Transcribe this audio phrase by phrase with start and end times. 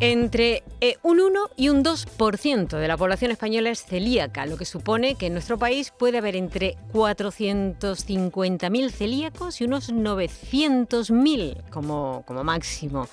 [0.00, 4.66] Entre eh, un 1 y un 2% de la población española es celíaca, lo que
[4.66, 12.44] supone que en nuestro país puede haber entre 450.000 celíacos y unos 900.000 como, como
[12.44, 13.08] máximo.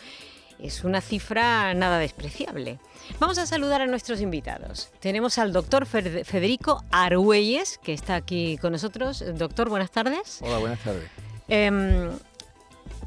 [0.59, 2.79] Es una cifra nada despreciable.
[3.17, 4.89] Vamos a saludar a nuestros invitados.
[4.99, 9.23] Tenemos al doctor Federico Argüelles, que está aquí con nosotros.
[9.37, 10.39] Doctor, buenas tardes.
[10.41, 11.09] Hola, buenas tardes.
[11.47, 12.09] Em,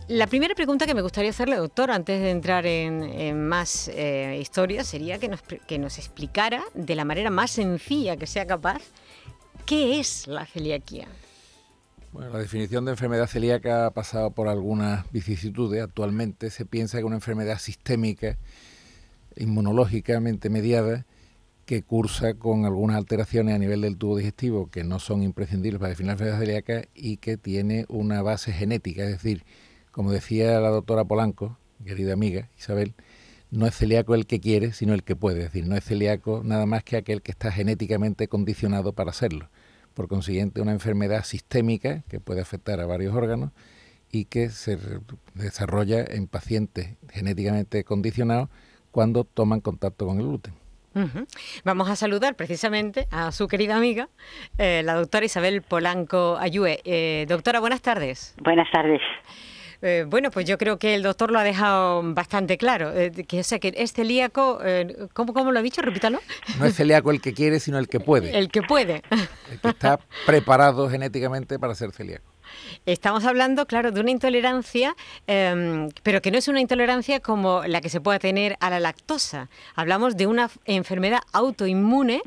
[0.08, 4.86] la primera pregunta que me gustaría hacerle, doctor, antes de entrar en, más eh, historias,
[4.86, 8.82] sería que nos, que nos explicara de la manera más sencilla que sea capaz
[9.64, 11.08] qué es la celiaquía.
[12.12, 15.82] Bueno, la definición de enfermedad celíaca ha pasado por algunas vicisitudes.
[15.82, 18.38] Actualmente se piensa que es una enfermedad sistémica,
[19.36, 21.04] inmunológicamente mediada,
[21.66, 25.90] que cursa con algunas alteraciones a nivel del tubo digestivo que no son imprescindibles para
[25.90, 29.44] definir la enfermedad celíaca y que tiene una base genética, es decir,
[29.96, 32.92] como decía la doctora Polanco, querida amiga Isabel,
[33.50, 35.38] no es celíaco el que quiere, sino el que puede.
[35.38, 39.48] Es decir, no es celíaco nada más que aquel que está genéticamente condicionado para hacerlo.
[39.94, 43.52] Por consiguiente, una enfermedad sistémica que puede afectar a varios órganos
[44.12, 44.78] y que se
[45.32, 48.50] desarrolla en pacientes genéticamente condicionados
[48.90, 50.52] cuando toman contacto con el gluten.
[51.64, 54.10] Vamos a saludar precisamente a su querida amiga,
[54.58, 56.80] eh, la doctora Isabel Polanco Ayue.
[56.84, 58.34] Eh, doctora, buenas tardes.
[58.42, 59.00] Buenas tardes.
[59.82, 62.92] Eh, bueno, pues yo creo que el doctor lo ha dejado bastante claro.
[62.94, 65.82] Eh, que, o sea, que es celíaco, eh, ¿cómo, lo ha dicho?
[65.82, 66.20] Repítalo.
[66.58, 68.36] No es celíaco el que quiere, sino el que puede.
[68.36, 69.02] El que puede.
[69.50, 72.24] El que está preparado genéticamente para ser celíaco.
[72.86, 74.94] Estamos hablando, claro, de una intolerancia,
[75.26, 78.80] em, pero que no es una intolerancia como la que se pueda tener a la
[78.80, 79.48] lactosa.
[79.74, 82.22] Hablamos de una enfermedad autoinmune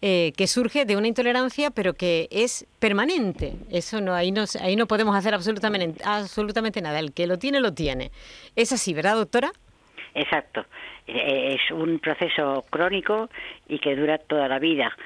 [0.00, 3.54] eh, que surge de una intolerancia, pero que es permanente.
[3.70, 6.98] Eso no, ahí no, ahí no podemos hacer absolutamente, absolutamente nada.
[7.00, 8.10] El que lo tiene, lo tiene.
[8.54, 9.50] Es así, ¿verdad, doctora?
[10.14, 10.64] Exacto.
[11.06, 13.28] Eh, es un proceso crónico
[13.68, 14.96] y que dura toda la vida.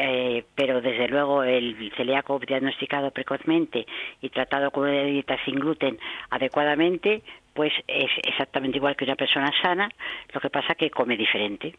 [0.00, 3.84] Eh, pero desde luego el celíaco diagnosticado precozmente
[4.22, 5.98] y tratado con una dieta sin gluten
[6.30, 9.88] adecuadamente, pues es exactamente igual que una persona sana,
[10.32, 11.74] lo que pasa que come diferente.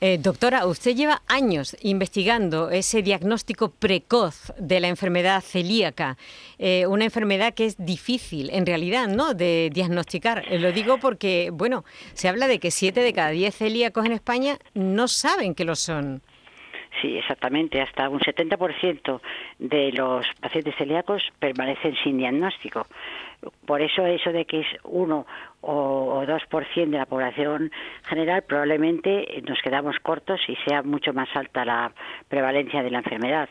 [0.00, 6.16] Eh, doctora, usted lleva años investigando ese diagnóstico precoz de la enfermedad celíaca,
[6.58, 9.34] eh, una enfermedad que es difícil en realidad ¿no?
[9.34, 10.44] de diagnosticar.
[10.48, 11.84] Eh, lo digo porque, bueno,
[12.14, 15.74] se habla de que 7 de cada 10 celíacos en España no saben que lo
[15.74, 16.22] son.
[17.00, 17.80] Sí, exactamente.
[17.80, 19.20] Hasta un 70%
[19.58, 22.86] de los pacientes celíacos permanecen sin diagnóstico.
[23.66, 25.26] Por eso eso de que es uno
[25.62, 27.70] o, dos por cien de la población
[28.04, 31.92] general, probablemente nos quedamos cortos y sea mucho más alta la
[32.28, 33.48] prevalencia de la enfermedad.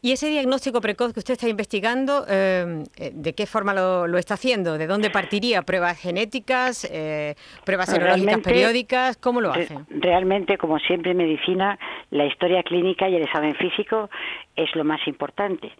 [0.00, 4.78] ¿Y ese diagnóstico precoz que usted está investigando, eh, de qué forma lo, está haciendo?
[4.78, 5.62] ¿De dónde partiría?
[5.62, 6.88] ¿Pruebas genéticas?
[6.90, 9.16] Eh, ¿Pruebas serológicas periódicas?
[9.18, 9.78] ¿Cómo lo hace?
[9.90, 11.78] Realmente, como siempre en medicina,
[12.10, 14.10] la historia clínica y el examen físico
[14.56, 15.70] es lo más importante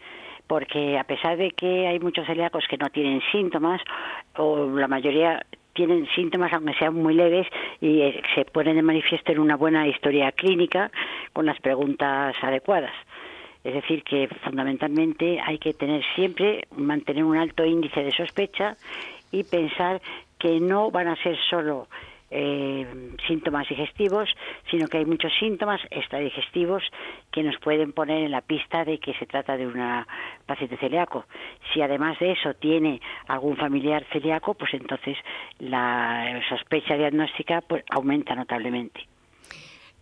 [0.46, 3.80] porque a pesar de que hay muchos celíacos que no tienen síntomas,
[4.36, 5.44] o la mayoría
[5.74, 7.46] tienen síntomas aunque sean muy leves
[7.80, 10.90] y eh, se ponen de manifiesto en una buena historia clínica
[11.32, 12.92] con las preguntas adecuadas.
[13.64, 18.76] Es decir, que fundamentalmente hay que tener siempre, mantener un alto índice de sospecha
[19.30, 20.02] y pensar
[20.38, 21.86] que no van a ser solo
[22.32, 22.86] eh,
[23.26, 24.28] síntomas digestivos,
[24.70, 26.82] sino que hay muchos síntomas extradigestivos
[27.30, 30.06] que nos pueden poner en la pista de que se trata de una
[30.46, 31.26] paciente celíaco.
[31.72, 35.16] Si además de eso tiene algún familiar celíaco, pues entonces
[35.58, 39.11] la sospecha diagnóstica pues, aumenta notablemente.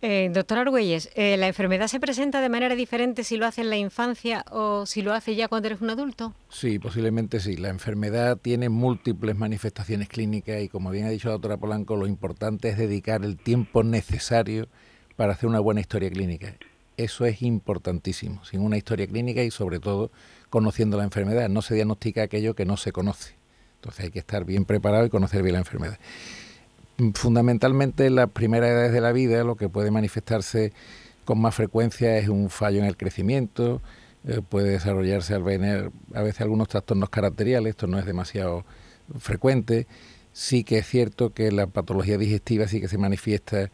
[0.03, 3.69] Eh, doctor Argüelles, eh, ¿la enfermedad se presenta de manera diferente si lo hace en
[3.69, 6.33] la infancia o si lo hace ya cuando eres un adulto?
[6.49, 7.55] Sí, posiblemente sí.
[7.55, 12.07] La enfermedad tiene múltiples manifestaciones clínicas y como bien ha dicho la doctora Polanco, lo
[12.07, 14.67] importante es dedicar el tiempo necesario
[15.17, 16.55] para hacer una buena historia clínica.
[16.97, 18.43] Eso es importantísimo.
[18.43, 20.11] Sin una historia clínica y sobre todo
[20.49, 21.47] conociendo la enfermedad.
[21.47, 23.35] No se diagnostica aquello que no se conoce.
[23.75, 25.99] Entonces hay que estar bien preparado y conocer bien la enfermedad
[27.13, 30.73] fundamentalmente en las primeras edades de la vida lo que puede manifestarse
[31.25, 33.81] con más frecuencia es un fallo en el crecimiento,
[34.27, 38.65] eh, puede desarrollarse al venir a veces algunos trastornos caracteriales, esto no es demasiado
[39.19, 39.87] frecuente,
[40.33, 43.71] sí que es cierto que la patología digestiva sí que se manifiesta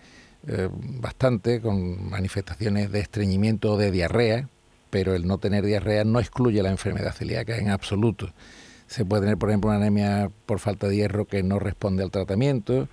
[0.48, 4.50] eh, bastante con manifestaciones de estreñimiento o de diarrea,
[4.90, 8.34] pero el no tener diarrea no excluye la enfermedad celíaca en absoluto.
[8.88, 12.12] Se puede tener, por ejemplo, una anemia por falta de hierro que no responde al
[12.12, 12.88] tratamiento.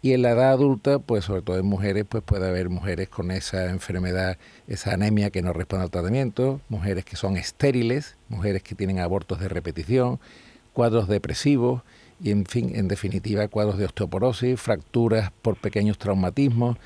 [0.00, 3.32] Y en la edad adulta, pues sobre todo en mujeres, pues puede haber mujeres con
[3.32, 8.76] esa enfermedad, esa anemia que no responde al tratamiento, mujeres que son estériles, mujeres que
[8.76, 10.20] tienen abortos de repetición,
[10.72, 11.82] cuadros depresivos
[12.22, 16.76] y, en fin, en definitiva, cuadros de osteoporosis, fracturas por pequeños traumatismos,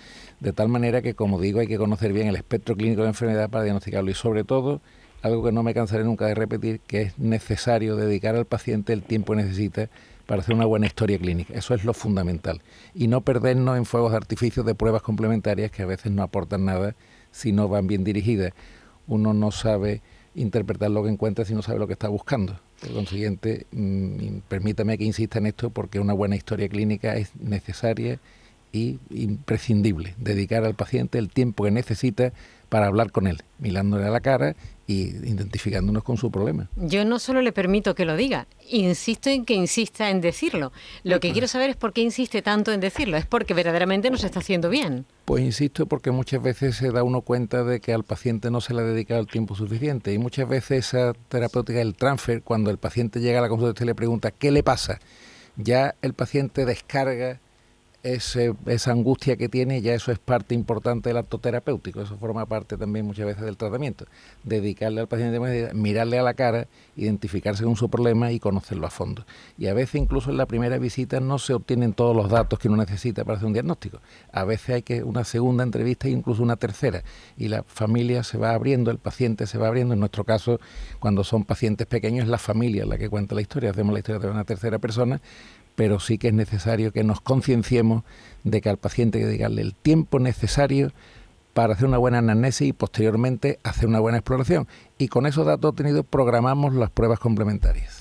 [0.40, 3.10] de tal manera que, como digo, hay que conocer bien el espectro clínico de la
[3.10, 4.80] enfermedad para diagnosticarlo y, sobre todo,
[5.22, 9.02] algo que no me cansaré nunca de repetir, que es necesario dedicar al paciente el
[9.02, 9.88] tiempo que necesita
[10.26, 11.54] para hacer una buena historia clínica.
[11.54, 12.60] Eso es lo fundamental.
[12.94, 16.64] Y no perdernos en fuegos de artificio de pruebas complementarias que a veces no aportan
[16.64, 16.94] nada
[17.30, 18.52] si no van bien dirigidas.
[19.06, 20.00] Uno no sabe
[20.34, 22.58] interpretar lo que encuentra si no sabe lo que está buscando.
[22.80, 28.18] Por consiguiente, mm, permítame que insista en esto porque una buena historia clínica es necesaria
[28.72, 30.14] y imprescindible.
[30.18, 32.32] Dedicar al paciente el tiempo que necesita
[32.72, 36.70] para hablar con él, mirándole a la cara y identificándonos con su problema.
[36.76, 40.72] Yo no solo le permito que lo diga, insisto en que insista en decirlo.
[41.02, 43.18] Lo que quiero saber es por qué insiste tanto en decirlo.
[43.18, 45.04] ¿Es porque verdaderamente nos está haciendo bien?
[45.26, 48.72] Pues insisto porque muchas veces se da uno cuenta de que al paciente no se
[48.72, 52.78] le ha dedicado el tiempo suficiente y muchas veces esa terapéutica del transfer, cuando el
[52.78, 54.98] paciente llega a la consulta y le pregunta ¿qué le pasa?
[55.56, 57.41] Ya el paciente descarga
[58.02, 62.46] ese, esa angustia que tiene, ya eso es parte importante del acto terapéutico, eso forma
[62.46, 64.06] parte también muchas veces del tratamiento.
[64.42, 66.66] Dedicarle al paciente, mirarle a la cara,
[66.96, 69.24] identificarse con su problema y conocerlo a fondo.
[69.56, 72.68] Y a veces incluso en la primera visita no se obtienen todos los datos que
[72.68, 74.00] uno necesita para hacer un diagnóstico.
[74.32, 77.02] A veces hay que una segunda entrevista e incluso una tercera.
[77.36, 79.94] Y la familia se va abriendo, el paciente se va abriendo.
[79.94, 80.60] En nuestro caso,
[80.98, 83.70] cuando son pacientes pequeños, es la familia la que cuenta la historia.
[83.70, 85.20] Hacemos la historia de una tercera persona
[85.74, 88.04] pero sí que es necesario que nos concienciemos
[88.44, 90.92] de que al paciente hay que dedicarle el tiempo necesario
[91.54, 94.66] para hacer una buena anamnesis y posteriormente hacer una buena exploración.
[94.98, 98.00] Y con esos datos obtenidos programamos las pruebas complementarias.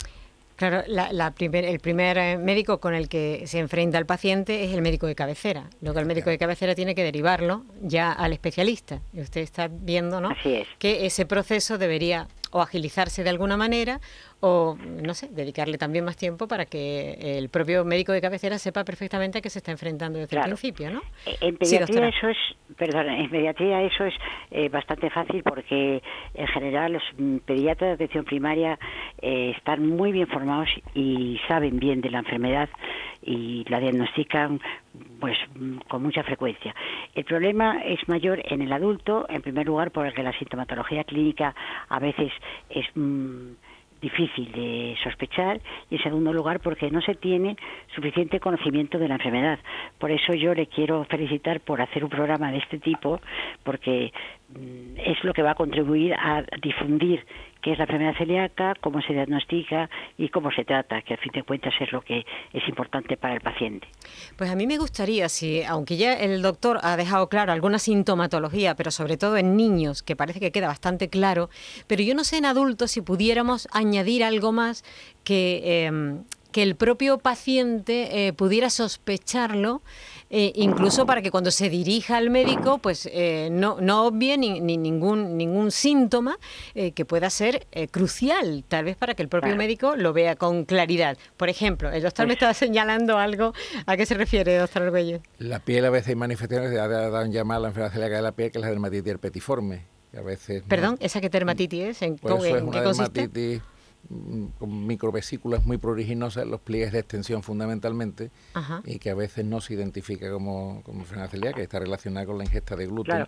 [0.55, 4.73] Claro, la, primer, el primer eh, médico con el que se enfrenta el paciente es
[4.73, 5.71] el médico de cabecera.
[5.81, 9.01] Luego el médico de cabecera tiene que derivarlo ya al especialista.
[9.11, 10.29] Y usted está viendo, ¿no?
[10.77, 14.01] Que ese proceso debería o agilizarse de alguna manera
[14.41, 18.83] o, no sé, dedicarle también más tiempo para que el propio médico de cabecera sepa
[18.83, 21.01] perfectamente a qué se está enfrentando desde el principio, ¿no?
[21.27, 22.37] Eh, en pediatría eso es,
[22.75, 24.15] perdón, en pediatría eso es
[24.49, 26.01] eh, bastante fácil porque
[26.33, 28.79] en general los mm, pediatras de atención primaria
[29.21, 32.69] eh, están muy bien formados y saben bien de la enfermedad
[33.21, 34.59] y la diagnostican
[35.19, 36.73] pues mm, con mucha frecuencia.
[37.13, 41.53] El problema es mayor en el adulto, en primer lugar porque la sintomatología clínica
[41.89, 42.31] a veces
[42.71, 43.51] es mm,
[44.01, 45.59] difícil de sospechar
[45.89, 47.55] y en segundo lugar porque no se tiene
[47.95, 49.59] suficiente conocimiento de la enfermedad.
[49.99, 53.19] Por eso yo le quiero felicitar por hacer un programa de este tipo
[53.63, 54.11] porque
[54.49, 57.25] mm, es lo que va a contribuir a difundir
[57.61, 61.31] qué es la enfermedad celíaca, cómo se diagnostica y cómo se trata, que al fin
[61.33, 63.87] de cuentas es lo que es importante para el paciente.
[64.37, 68.75] Pues a mí me gustaría, si aunque ya el doctor ha dejado claro alguna sintomatología,
[68.75, 71.49] pero sobre todo en niños, que parece que queda bastante claro,
[71.87, 74.83] pero yo no sé en adultos si pudiéramos añadir algo más
[75.23, 79.81] que, em, que el propio paciente eh, pudiera sospecharlo
[80.33, 84.61] eh, incluso para que cuando se dirija al médico, pues eh, no, no obvie ni,
[84.61, 86.39] ningún, ningún síntoma
[86.73, 90.63] eh, que pueda ser crucial, tal vez para que el propio médico lo vea con
[90.63, 91.17] claridad.
[91.35, 93.53] Por ejemplo, el doctor me pues estaba señalando algo.
[93.85, 95.19] ¿A qué se refiere, doctor Argüello?
[95.37, 98.51] La piel a veces hay manifestaciones, dan llamar a la enfermedad celíaca de la piel,
[98.51, 99.85] que es la dermatitis herpetiforme.
[100.17, 102.01] A veces, Perdón, ¿esa qué dermatitis es?
[102.01, 103.61] ¿En, pues qué consiste?
[104.11, 108.29] Mm, con microvesículas muy pruriginosas, los pliegues de extensión fundamentalmente,
[108.83, 112.37] y que a veces no se identifica como, como enfermedad celíaca, que está relacionada con
[112.37, 113.25] la ingesta de gluten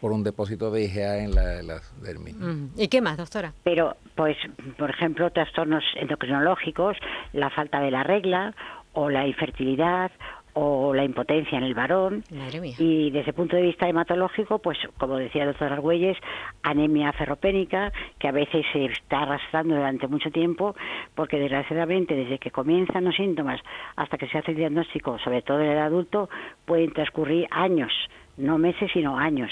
[0.00, 2.36] por un depósito de IgA en la, la dermis.
[2.76, 3.52] ¿Y qué más, doctora?
[3.64, 4.36] Pero, pues,
[4.78, 6.96] por ejemplo, trastornos endocrinológicos,
[7.32, 8.54] la falta de la regla
[8.92, 10.12] o la infertilidad
[10.54, 12.24] o la impotencia en el varón.
[12.78, 16.16] Y desde el punto de vista hematológico, pues como decía el doctor Argüelles,
[16.62, 20.74] anemia ferropénica, que a veces se está arrastrando durante mucho tiempo,
[21.14, 23.60] porque desgraciadamente desde que comienzan los síntomas
[23.96, 26.28] hasta que se hace el diagnóstico, sobre todo en el adulto,
[26.64, 27.92] pueden transcurrir años,
[28.36, 29.50] no meses, sino años.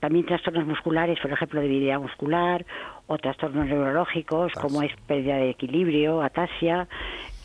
[0.00, 2.64] También trastornos musculares, por ejemplo, debilidad muscular,
[3.06, 6.88] o trastornos neurológicos, como es pérdida de equilibrio, atasia,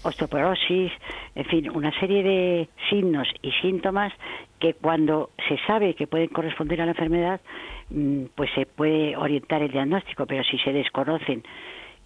[0.06, 0.92] osteoporosis,
[1.36, 4.14] en fin, una serie de signos y síntomas
[4.60, 7.42] que cuando se sabe que pueden corresponder a la enfermedad,
[7.90, 11.44] mm, pues se puede orientar el diagnóstico, pero si se desconocen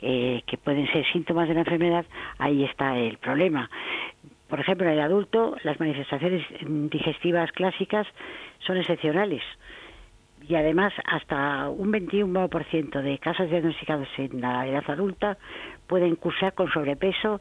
[0.02, 2.06] eh, que pueden ser síntomas de la enfermedad,
[2.38, 3.70] ahí está el problema.
[4.48, 6.44] Por ejemplo, en el adulto, las manifestaciones
[6.90, 8.08] digestivas clásicas
[8.66, 9.44] son excepcionales
[10.48, 15.38] y además hasta un 21% de casos diagnosticados en la edad adulta
[15.88, 17.40] pueden cursar con sobrepeso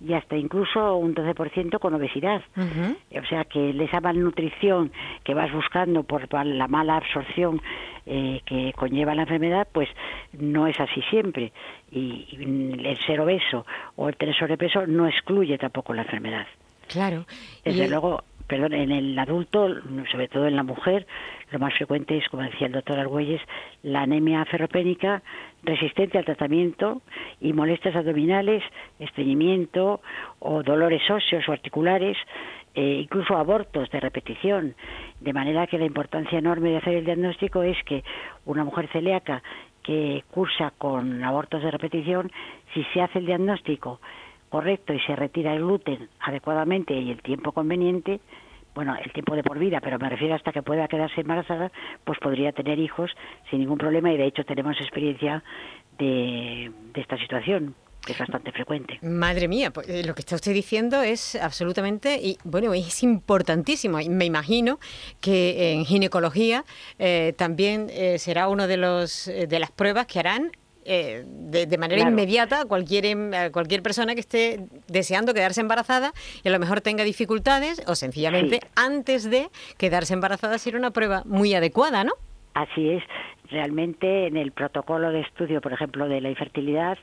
[0.00, 2.42] y hasta incluso un 12% con obesidad.
[2.56, 4.92] O sea que esa malnutrición
[5.24, 7.60] que vas buscando por la mala absorción
[8.06, 9.88] eh, que conlleva la enfermedad, pues
[10.32, 11.52] no es así siempre.
[11.92, 12.26] Y,
[12.82, 13.66] el ser obeso
[13.96, 16.46] o el tener sobrepeso no excluye tampoco la enfermedad.
[16.88, 17.24] Claro.
[17.64, 19.68] Desde luego, perdón, en el adulto,
[20.10, 21.06] sobre todo en la mujer,
[21.52, 23.40] lo más frecuente es, como decía el doctor Argüelles,
[23.84, 25.22] la anemia ferropénica
[25.62, 27.00] resistente al tratamiento
[27.40, 28.64] y molestias abdominales,
[28.98, 30.00] estreñimiento
[30.40, 32.16] o dolores óseos o articulares,
[32.74, 34.74] eh, incluso abortos de repetición.
[35.20, 38.02] De manera que la importancia enorme de hacer el diagnóstico es que
[38.46, 39.44] una mujer celíaca
[39.84, 42.32] que cursa con abortos de repetición,
[42.74, 44.00] si se hace el diagnóstico
[44.50, 48.20] correcto y se retira el gluten adecuadamente y el tiempo conveniente,
[48.74, 51.72] bueno, el tiempo de por vida, pero me refiero hasta que pueda quedarse embarazada,
[52.04, 53.10] pues podría tener hijos
[53.48, 55.42] sin ningún problema y de hecho tenemos experiencia
[55.98, 58.98] de, esta situación que es bastante frecuente.
[59.02, 63.98] Madre mía, pues, eh, lo que está usted diciendo es absolutamente, y bueno, es importantísimo.
[64.08, 64.78] Me imagino
[65.20, 66.64] que en ginecología
[66.98, 70.50] eh, también eh, será uno de los de las pruebas que harán
[70.92, 76.48] eh, de, manera inmediata a cualquier, em, cualquier persona que esté deseando quedarse embarazada y
[76.48, 81.54] a lo mejor tenga dificultades o sencillamente antes de quedarse embarazada ser una prueba muy
[81.54, 82.14] adecuada, ¿no?
[82.54, 83.04] Así es.
[83.50, 86.98] Realmente en el protocolo de estudio, por ejemplo, de la infertilidad,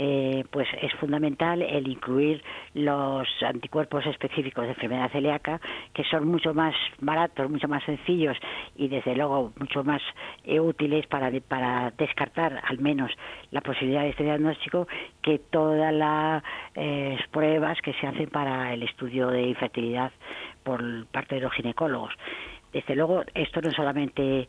[0.00, 2.40] eh, pues es fundamental el incluir
[2.72, 5.60] los anticuerpos específicos de enfermedad celíaca,
[5.92, 8.36] que son mucho más baratos, mucho más sencillos
[8.76, 10.00] y desde luego mucho más
[10.44, 13.10] eh, útiles para, para descartar al menos
[13.50, 14.86] la posibilidad de este diagnóstico
[15.20, 16.44] que todas las
[16.76, 20.12] eh, pruebas que se hacen para el estudio de infertilidad
[20.62, 22.14] por parte de los ginecólogos.
[22.72, 24.46] Desde luego, esto no solamente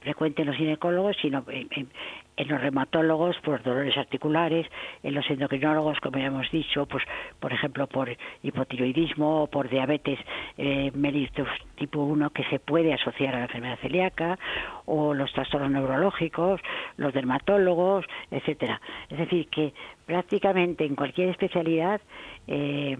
[0.00, 1.88] frecuente en los ginecólogos, sino en,
[2.36, 4.66] en los reumatólogos por dolores articulares,
[5.02, 7.04] en los endocrinólogos, como ya hemos dicho, pues
[7.40, 10.18] por ejemplo por hipotiroidismo o por diabetes
[10.58, 14.38] eh, mellitus tipo 1 que se puede asociar a la enfermedad celíaca
[14.86, 16.60] o los trastornos neurológicos,
[16.96, 18.80] los dermatólogos, etcétera.
[19.08, 19.72] Es decir, que
[20.06, 22.00] prácticamente en cualquier especialidad
[22.46, 22.96] eh,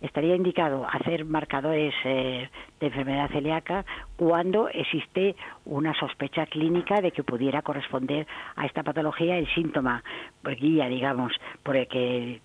[0.00, 2.48] estaría indicado hacer marcadores eh,
[2.80, 3.84] de enfermedad celíaca
[4.16, 8.26] cuando existe una sospecha clínica de que pudiera corresponder
[8.56, 10.02] a esta patología el síntoma
[10.42, 12.40] pues, guía, digamos, por el que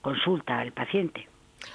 [0.00, 1.28] consulta el paciente.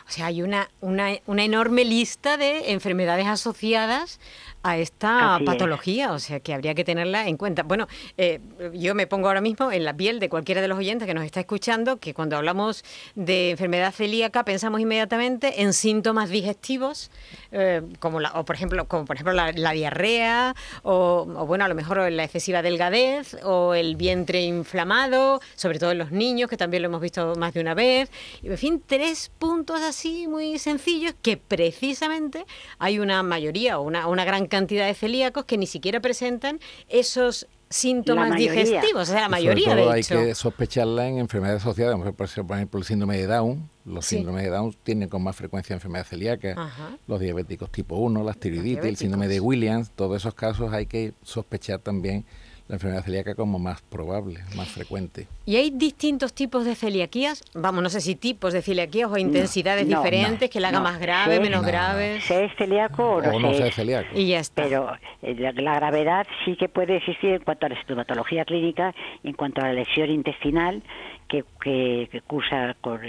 [0.05, 4.19] O sea, hay una, una, una enorme lista de enfermedades asociadas
[4.63, 7.63] a esta patología, o sea que habría que tenerla en cuenta.
[7.63, 7.87] Bueno,
[8.17, 8.39] eh,
[8.73, 11.23] yo me pongo ahora mismo en la piel de cualquiera de los oyentes que nos
[11.23, 12.83] está escuchando, que cuando hablamos
[13.15, 17.09] de enfermedad celíaca pensamos inmediatamente en síntomas digestivos,
[17.51, 21.75] eh, como la, o por ejemplo, como por ejemplo la, diarrea, o, bueno, a lo
[21.75, 26.83] mejor la excesiva delgadez, o el vientre inflamado, sobre todo en los niños, que también
[26.83, 28.11] lo hemos visto más de una vez.
[28.43, 32.45] En fin, tres puntos así muy sencillos que precisamente
[32.77, 37.47] hay una mayoría o una, una gran cantidad de celíacos que ni siquiera presentan esos
[37.69, 40.17] síntomas digestivos, o sea, la mayoría de hecho.
[40.17, 44.49] hay que sospecharla en enfermedades asociadas, por ejemplo, el síndrome de Down, los síndromes de
[44.49, 46.71] Down tienen con más frecuencia enfermedad celíaca,
[47.07, 51.13] los diabéticos tipo 1, la tiroiditis, el síndrome de Williams, todos esos casos hay que
[51.21, 52.25] sospechar también
[52.69, 55.27] la enfermedad celíaca como más probable, más frecuente.
[55.47, 57.43] ¿Y hay distintos tipos de celiaquías?
[57.55, 61.39] Vamos, no sé si tipos de celiaquías o intensidades diferentes que la haga más grave,
[61.39, 62.21] menos grave.
[62.21, 64.09] Se es celíaco o no, o no es celíaco.
[64.13, 64.63] Y ya está.
[64.63, 64.91] Pero
[65.23, 69.61] eh, la, gravedad sí que puede existir en cuanto a la estomatología clínica, en cuanto
[69.61, 70.83] a la lesión intestinal
[71.27, 72.99] que, que, cursa con,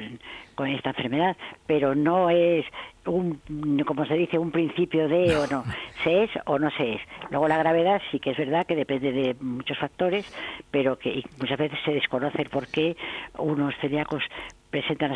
[0.61, 2.67] con esta enfermedad, pero no es
[3.07, 3.41] un,
[3.87, 5.65] como se dice, un principio de o no,
[6.05, 7.01] se es o no se es.
[7.31, 10.27] Luego la gravedad sí que es verdad que depende de muchos factores,
[10.71, 12.95] pero que muchas veces se desconoce por qué
[13.39, 14.23] unos celíacos
[14.69, 15.13] presentan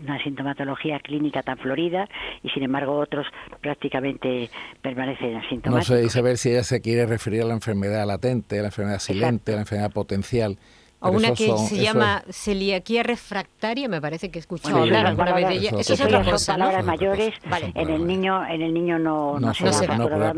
[0.00, 2.08] una sintomatología clínica tan florida
[2.42, 3.26] y sin embargo otros
[3.60, 4.48] prácticamente
[4.80, 5.90] permanecen asintomáticos.
[5.90, 9.00] No sé, saber si ella se quiere referir a la enfermedad latente, a la enfermedad
[9.00, 10.56] silente, a la enfermedad potencial.
[11.02, 15.48] O una que se llama celiaquía refractaria, me parece que he escuchado hablar alguna vez
[15.48, 15.70] de ella.
[15.78, 17.34] Eso, es otra cosa, palabras mayores.
[17.74, 20.34] En el niño, en el niño no, no, se, da,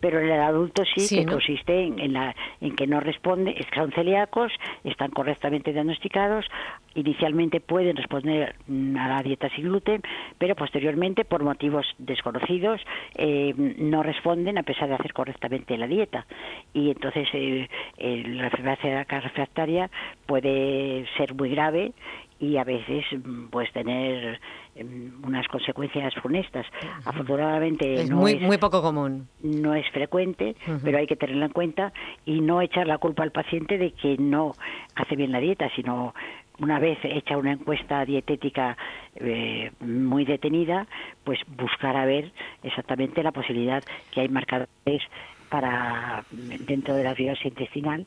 [0.00, 4.52] pero en el adulto sí, que consiste en, la, en que no responde, son celíacos,
[4.84, 6.46] están correctamente diagnosticados,
[6.94, 8.56] inicialmente pueden responder
[8.98, 10.02] a la dieta sin gluten,
[10.38, 12.80] pero posteriormente, por motivos desconocidos,
[13.14, 16.26] eh, no responden a pesar de hacer correctamente la dieta.
[16.72, 18.78] Y entonces eh, la enfermedad
[19.08, 19.90] refractaria
[20.26, 21.92] puede ser muy grave
[22.40, 24.40] y a veces mm, pues tener
[24.74, 26.66] em, unas consecuencias funestas.
[27.04, 29.28] Afortunadamente es no muy, es muy poco común.
[29.42, 31.92] No es frecuente, pero hay que tenerlo en cuenta
[32.24, 34.54] y no echar la culpa al paciente de que no
[34.96, 36.14] hace bien la dieta, sino
[36.58, 38.76] una vez hecha una encuesta dietética
[39.16, 40.86] eh, muy detenida,
[41.24, 42.32] pues buscar a ver
[42.62, 43.82] exactamente la posibilidad
[44.12, 45.02] que hay marcadores
[45.48, 48.06] para dentro de la fibrosis intestinal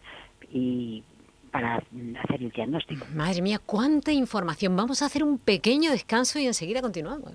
[0.51, 1.03] y
[1.53, 3.05] para hacer el diagnóstico.
[3.13, 4.75] Madre mía, cuánta información.
[4.75, 7.31] Vamos a hacer un pequeño descanso y enseguida continuamos.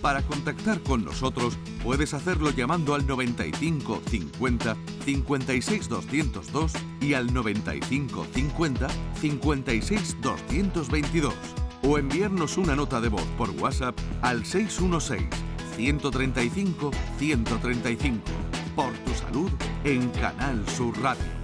[0.00, 8.26] Para contactar con nosotros puedes hacerlo llamando al 95 50 56 202 y al 95
[8.32, 8.88] 50
[9.20, 11.34] 56 222
[11.82, 15.26] o enviarnos una nota de voz por WhatsApp al 616
[15.76, 18.20] 135 135
[18.76, 19.50] por tu salud
[19.84, 21.43] en Canal Sur Radio.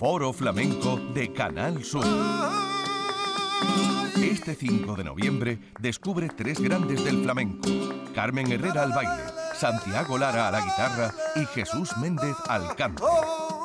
[0.00, 2.02] Foro Flamenco de Canal Sur.
[4.16, 7.68] Este 5 de noviembre descubre tres grandes del flamenco.
[8.14, 13.06] Carmen Herrera al baile, Santiago Lara a la guitarra y Jesús Méndez al canto.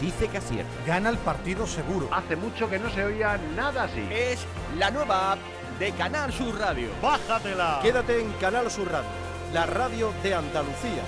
[0.00, 0.70] dice que acierta.
[0.86, 2.08] Gana el partido seguro.
[2.12, 4.06] Hace mucho que no se oía nada así.
[4.10, 4.44] Es
[4.78, 5.38] la nueva app
[5.78, 6.88] de Canal Sur Radio.
[7.02, 7.80] ¡Bájatela!
[7.82, 9.08] Quédate en Canal Sur Radio,
[9.52, 11.02] la radio de Andalucía.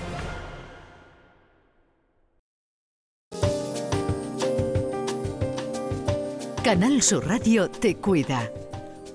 [6.63, 8.51] Canal Sur Radio te cuida.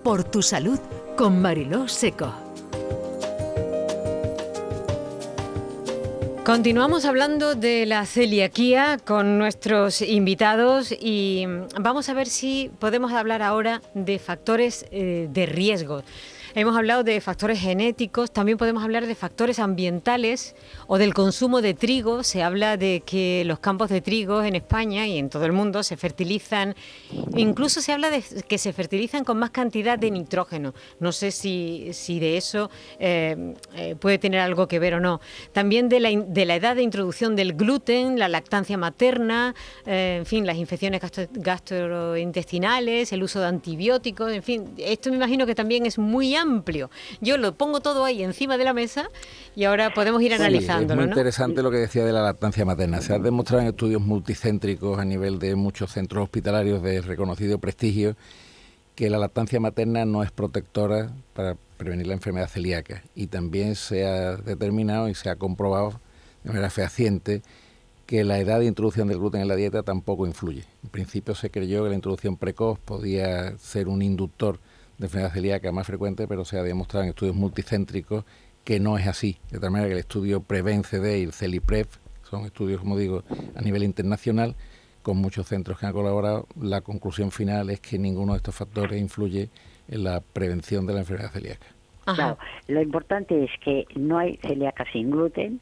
[0.05, 0.79] Por tu salud
[1.17, 2.40] con Mariló Seco.
[6.51, 11.45] Continuamos hablando de la celiaquía con nuestros invitados y
[11.79, 16.03] vamos a ver si podemos hablar ahora de factores eh, de riesgo.
[16.53, 20.53] Hemos hablado de factores genéticos, también podemos hablar de factores ambientales
[20.87, 22.23] o del consumo de trigo.
[22.23, 25.81] Se habla de que los campos de trigo en España y en todo el mundo
[25.81, 26.75] se fertilizan,
[27.35, 30.73] incluso se habla de que se fertilizan con más cantidad de nitrógeno.
[30.99, 35.21] No sé si, si de eso eh, eh, puede tener algo que ver o no.
[35.53, 40.25] También de la, de la edad de introducción del gluten, la lactancia materna, eh, en
[40.25, 45.85] fin, las infecciones gastrointestinales, el uso de antibióticos, en fin, esto me imagino que también
[45.85, 46.40] es muy.
[47.21, 49.09] Yo lo pongo todo ahí encima de la mesa
[49.55, 50.93] y ahora podemos ir analizándolo.
[50.93, 51.11] es muy ¿no?
[51.11, 53.01] interesante lo que decía de la lactancia materna.
[53.01, 58.15] Se ha demostrado en estudios multicéntricos a nivel de muchos centros hospitalarios de reconocido prestigio
[58.95, 64.05] que la lactancia materna no es protectora para prevenir la enfermedad celíaca y también se
[64.05, 65.99] ha determinado y se ha comprobado
[66.43, 67.41] de manera fehaciente
[68.05, 70.65] que la edad de introducción del gluten en la dieta tampoco influye.
[70.83, 74.59] En principio se creyó que la introducción precoz podía ser un inductor
[75.01, 78.23] de enfermedad celíaca más frecuente, pero se ha demostrado en estudios multicéntricos
[78.63, 79.39] que no es así.
[79.49, 81.87] De tal manera que el estudio PREVEN-CD y el CELIPREV
[82.21, 83.23] son estudios, como digo,
[83.55, 84.55] a nivel internacional,
[85.01, 86.45] con muchos centros que han colaborado.
[86.61, 89.49] La conclusión final es que ninguno de estos factores influye
[89.87, 91.65] en la prevención de la enfermedad celíaca.
[92.05, 92.37] Claro,
[92.67, 95.59] lo importante es que no hay celíaca sin gluten,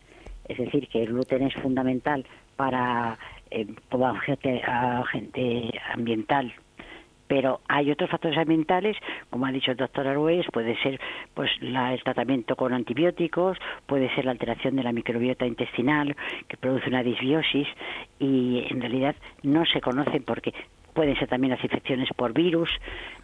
[0.49, 2.25] es decir, que el gluten es fundamental
[2.57, 3.17] para
[3.51, 4.61] eh, toda gente,
[5.11, 6.53] gente ambiental
[7.29, 8.97] pero hay otros factores ambientales,
[9.29, 10.99] como ha dicho el doctor Arguelles, puede ser
[11.35, 16.15] pues la, el tratamiento con antibióticos, puede ser la alteración de la microbiota intestinal
[16.47, 17.67] que produce una disbiosis
[18.17, 20.53] y en realidad no se conocen porque
[20.99, 22.69] pueden ser también las infecciones por virus,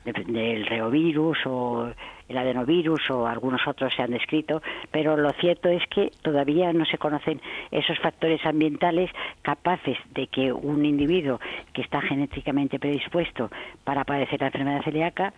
[0.06, 1.92] del reovirus o
[2.30, 4.62] el adenovirus o algunos otros se han descrito,
[4.92, 9.12] pero lo cierto es que todavía no se conocen esos factores ambientales
[9.42, 11.42] capaces de que un individuo
[11.74, 13.52] que está genéticamente predispuesto
[13.84, 15.34] para padecer la enfermedad celíaca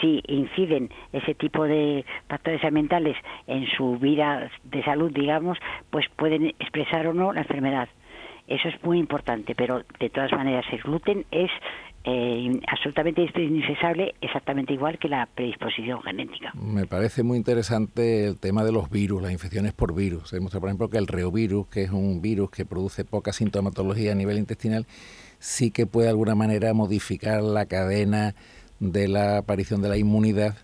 [0.00, 3.14] si inciden ese tipo de factores ambientales
[3.46, 5.58] en su vida de salud, digamos,
[5.90, 7.90] pues pueden expresar o no la enfermedad.
[8.46, 11.50] Eso es muy importante, pero de todas maneras el gluten es
[12.04, 16.52] eh, absolutamente indispensable, exactamente igual que la predisposición genética.
[16.54, 20.28] Me parece muy interesante el tema de los virus, las infecciones por virus.
[20.28, 24.12] Se demuestra, por ejemplo, que el reovirus, que es un virus que produce poca sintomatología
[24.12, 24.86] a nivel intestinal,
[25.38, 28.34] sí que puede de alguna manera modificar la cadena
[28.80, 30.56] de la aparición de la inmunidad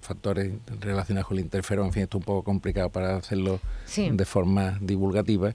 [0.00, 3.58] factores relacionados con el interferón, en fin, esto es un poco complicado para hacerlo
[3.96, 5.52] de forma divulgativa,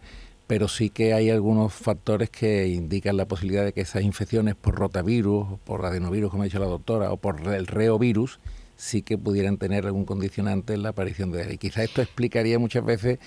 [0.50, 4.74] pero sí que hay algunos factores que indican la posibilidad de que esas infecciones por
[4.74, 8.40] rotavirus, por adenovirus, como ha dicho la doctora, o por el reovirus,
[8.76, 11.52] sí que pudieran tener algún condicionante en la aparición de él.
[11.52, 13.20] Y quizá esto explicaría muchas veces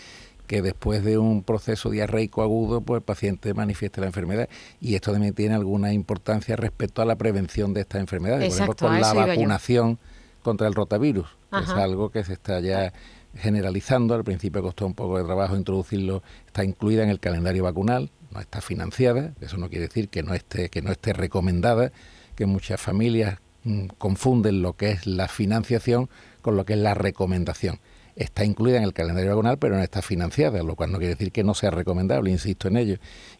[0.48, 4.48] que después de un proceso diarreico agudo, pues el paciente manifieste la enfermedad.
[4.80, 8.48] Y esto también tiene alguna importancia respecto a la prevención de estas enfermedades.
[8.48, 10.00] por ejemplo, con la vacunación
[10.42, 12.92] contra el rotavirus, es algo que se está ya
[13.34, 14.14] generalizando.
[14.14, 16.22] Al principio costó un poco de trabajo introducirlo.
[16.46, 19.34] Está incluida en el calendario vacunal, no está financiada.
[19.40, 21.92] Eso no quiere decir que no esté, que no esté recomendada,
[22.36, 26.08] que muchas familias mm, confunden lo que es la financiación
[26.40, 27.80] con lo que es la recomendación
[28.16, 31.32] está incluida en el calendario vacunal, pero no está financiada, lo cual no quiere decir
[31.32, 32.96] que no sea recomendable, insisto en ello.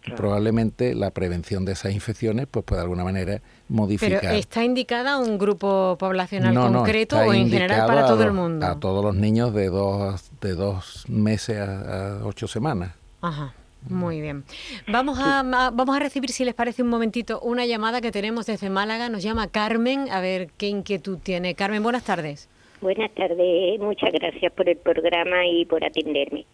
[0.06, 4.20] Y probablemente la prevención de esas infecciones pues puede de alguna manera modificar.
[4.20, 8.66] ¿Pero está indicada a un grupo poblacional concreto o en general para todo el mundo?
[8.66, 12.92] A todos los niños de dos, de dos meses a, ocho semanas.
[13.20, 13.54] Ajá.
[13.88, 14.44] Muy bien.
[14.87, 18.70] Vamos a, vamos a recibir, si les parece un momentito, una llamada que tenemos desde
[18.70, 19.08] Málaga.
[19.08, 21.56] Nos llama Carmen, a ver qué inquietud tiene.
[21.56, 22.48] Carmen, buenas tardes.
[22.83, 26.45] Buenas tardes, muchas gracias por el programa y por atenderme.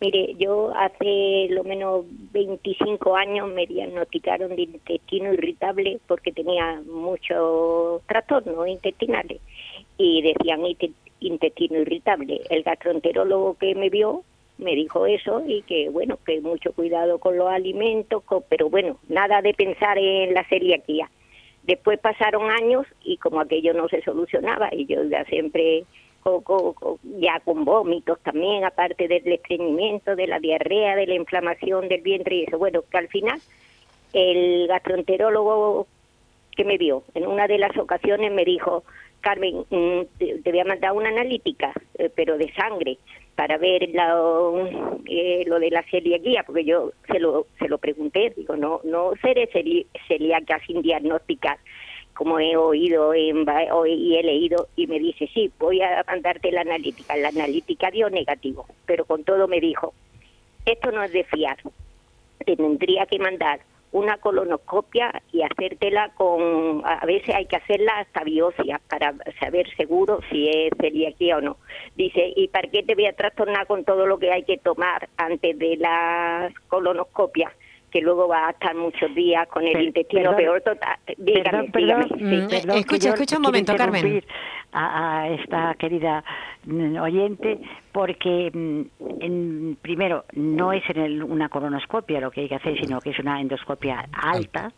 [0.00, 8.00] Mire, yo hace lo menos 25 años me diagnosticaron de intestino irritable porque tenía muchos
[8.06, 9.40] trastornos intestinales
[9.98, 10.60] y decían
[11.18, 12.42] intestino irritable.
[12.48, 14.22] El gastroenterólogo que me vio
[14.58, 19.42] me dijo eso y que bueno, que mucho cuidado con los alimentos, pero bueno, nada
[19.42, 21.10] de pensar en la celiaquía.
[21.64, 25.84] Después pasaron años y como aquello no se solucionaba y yo ya siempre
[27.18, 32.36] ya con vómitos también, aparte del estreñimiento, de la diarrea, de la inflamación del vientre
[32.36, 32.58] y eso.
[32.58, 33.40] Bueno, que al final
[34.12, 35.86] el gastroenterólogo
[36.56, 38.84] que me vio en una de las ocasiones me dijo,
[39.20, 42.98] Carmen, mm, te voy a mandar una analítica, eh, pero de sangre,
[43.34, 48.56] para ver eh, lo de la celiaquía, porque yo se lo, se lo pregunté, digo,
[48.56, 49.48] no, no seré
[50.06, 51.58] celíaca sin diagnosticar,
[52.14, 53.46] como he oído en,
[53.86, 57.16] y he leído, y me dice, sí, voy a mandarte la analítica.
[57.16, 59.94] La analítica dio negativo, pero con todo me dijo,
[60.66, 61.56] esto no es de fiar,
[62.44, 63.60] te tendría que mandar
[63.92, 70.20] una colonoscopia y hacértela con, a veces hay que hacerla hasta biopsia para saber seguro
[70.30, 71.58] si es celiaquía o no.
[71.94, 75.08] Dice, ¿y para qué te voy a trastornar con todo lo que hay que tomar
[75.16, 77.52] antes de la colonoscopia?
[77.92, 80.96] que luego va a estar muchos días con el intestino peor total.
[81.18, 84.24] Dígame, perdón, mm, escucha, escucha un momento, Carmen.
[84.72, 86.24] A, esta querida
[87.00, 87.60] oyente,
[87.92, 88.82] porque mm,
[89.20, 93.18] en, primero no es en una colonoscopia lo que hay que hacer, sino que es
[93.18, 94.72] una endoscopia alta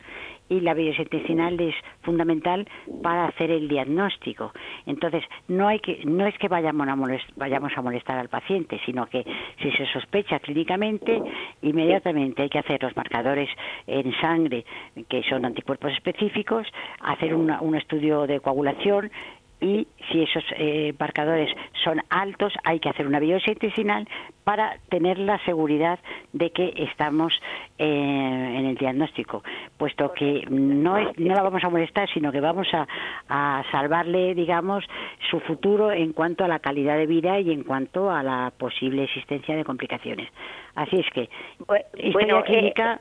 [0.49, 2.68] y la biopsia intestinal es fundamental
[3.03, 4.53] para hacer el diagnóstico.
[4.87, 8.81] Entonces, no hay que no es que vayamos a molestar, vayamos a molestar al paciente,
[8.85, 9.25] sino que
[9.62, 11.23] si se sospecha clínicamente,
[11.62, 13.49] inmediatamente hay que hacer los marcadores
[13.87, 14.64] en sangre,
[15.09, 16.66] que son anticuerpos específicos,
[17.01, 19.11] hacer un estudio de coagulación
[19.61, 21.51] y si esos eh, marcadores
[21.83, 24.07] son altos hay que hacer una biopsia intestinal
[24.45, 25.99] para tener la seguridad
[26.33, 27.33] de que estamos
[27.79, 29.43] eh, en el diagnóstico,
[29.79, 32.87] puesto que no, es, no la vamos a molestar, sino que vamos a,
[33.29, 34.85] a, salvarle, digamos,
[35.31, 39.05] su futuro en cuanto a la calidad de vida y en cuanto a la posible
[39.05, 40.29] existencia de complicaciones.
[40.75, 41.31] Así es que,
[42.12, 43.01] bueno, clínica...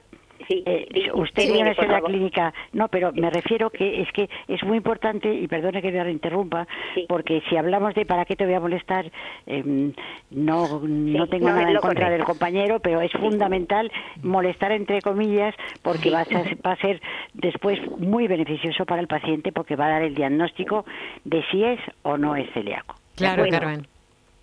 [0.50, 4.63] Eh, usted viene a ser la clínica, no, pero me refiero que es que es
[4.63, 6.67] muy importante, y perdone que me interrumpa,
[7.08, 9.12] porque si hablamos de para qué te voy a molestar,
[9.46, 9.93] em,
[10.32, 13.91] no, no tengo nada en contra del compañero, pero es fundamental
[14.22, 17.02] molestar entre comillas, porque va, a ser, va a ser
[17.34, 20.86] después muy beneficioso para el paciente, porque va a dar el diagnóstico
[21.24, 22.96] de si es o no es celíaco.
[23.15, 23.92] Claro, Carmen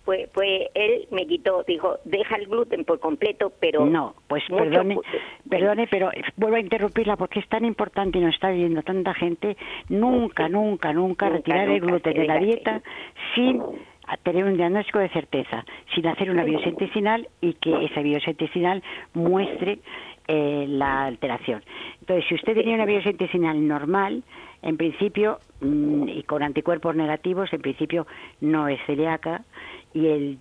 [0.05, 3.85] pues, pues él me quitó, dijo, deja el gluten por completo, pero...
[3.85, 4.97] No, pues perdone,
[5.49, 9.57] perdone, pero vuelvo a interrumpirla porque es tan importante y nos está viendo tanta gente,
[9.89, 12.81] nunca, nunca, nunca, retirar el gluten de la dieta
[13.35, 13.61] sin
[14.17, 18.83] tener un diagnóstico de certeza, sin hacer una biopsia intestinal y que esa biopsia intestinal
[19.13, 19.79] muestre
[20.27, 21.63] eh, la alteración.
[21.99, 24.23] Entonces, si usted tenía una biopsia intestinal normal,
[24.61, 28.05] en principio, mm, y con anticuerpos negativos, en principio
[28.39, 29.43] no es celíaca,
[29.93, 30.37] y el,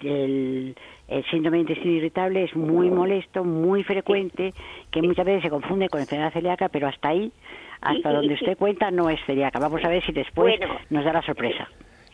[1.08, 4.54] el, síndrome de intestino irritable es muy molesto, muy frecuente,
[4.90, 7.32] que muchas veces se confunde con enfermedad celíaca, pero hasta ahí,
[7.80, 9.58] hasta donde usted cuenta, no es celíaca.
[9.58, 11.68] Vamos a ver si después nos da la sorpresa.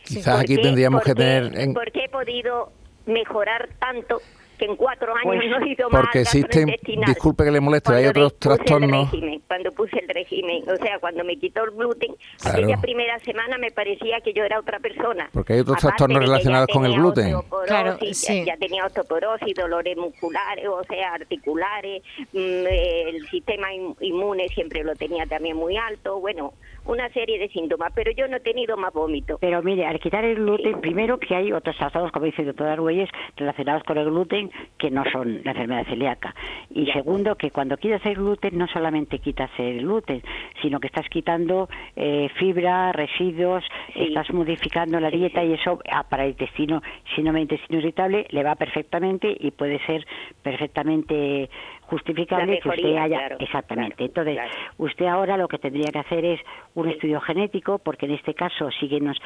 [0.07, 1.57] Quizás aquí tendríamos que tener...
[1.59, 1.73] En...
[1.73, 2.71] Porque he podido
[3.05, 4.21] mejorar tanto
[4.57, 6.73] que en cuatro años pues, no he ido más Porque existen,
[7.05, 9.09] disculpe que le moleste, hay otros trastornos.
[9.47, 13.71] cuando puse el régimen, o sea, cuando me quitó el gluten, aquella primera semana me
[13.71, 15.29] parecía que yo era otra persona.
[15.31, 17.35] Porque hay otros trastornos relacionados con el gluten.
[17.67, 18.45] Claro, sí.
[18.45, 22.01] ya, tenía osteoporosis, dolores musculares, o sea, articulares,
[22.33, 23.67] mm, el sistema
[24.01, 26.53] inmune siempre lo tenía también muy alto, bueno,
[26.87, 29.37] una serie de síntomas, pero yo no he tenido más vómito.
[29.39, 32.67] Pero mire, al quitar el gluten, primero que hay otros trastornos, como dice el doctor
[32.67, 36.35] Argüelles, relacionados con el gluten que no son la enfermedad celíaca.
[36.69, 40.21] Y segundo, que cuando quitas el gluten no solamente quitas el gluten,
[40.61, 43.63] sino que estás quitando eh, fibra, residuos,
[43.95, 46.81] estás modificando la dieta y eso ah, para el intestino,
[47.15, 50.05] si no me intestino irritable, le va perfectamente y puede ser
[50.41, 51.49] perfectamente
[51.89, 54.05] justificable que usted haya exactamente.
[54.05, 54.37] Entonces,
[54.77, 56.39] usted ahora lo que tendría que hacer es
[56.75, 59.17] un estudio genético, porque en este caso síguenos,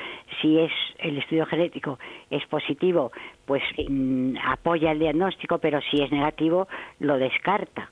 [0.42, 3.12] si es el estudio genético es positivo,
[3.46, 6.68] pues mm, apoya el diagnóstico, pero si es negativo
[7.00, 7.90] lo descarta.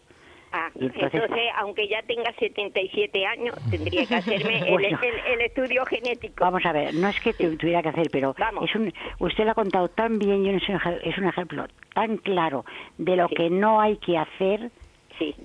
[0.51, 1.21] Ah, entonces,
[1.57, 6.43] aunque ya tenga 77 años, tendría que hacerme el, estudio genético.
[6.43, 9.55] Vamos a ver, no es que tuviera que hacer, pero es un, usted lo ha
[9.55, 12.65] contado tan bien y es un ejemplo tan claro
[12.97, 14.71] de lo que no hay que hacer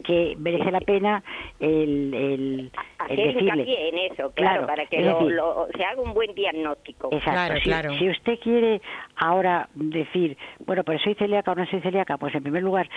[0.05, 1.23] que merece la pena
[1.61, 3.89] el, el, Hacer decirle.
[3.89, 7.09] en eso, claro, para que lo, se haga un buen diagnóstico.
[7.13, 8.81] Exacto, si, si, usted quiere
[9.17, 12.89] ahora decir, bueno, pero soy celíaca o no soy celíaca, pues en primer lugar,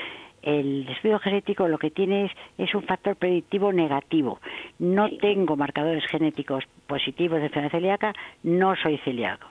[0.41, 4.39] el estudio genético lo que tiene es, es un factor predictivo negativo.
[4.79, 9.47] No tengo marcadores genéticos positivos de enfermedad celíaca, no soy celíaco.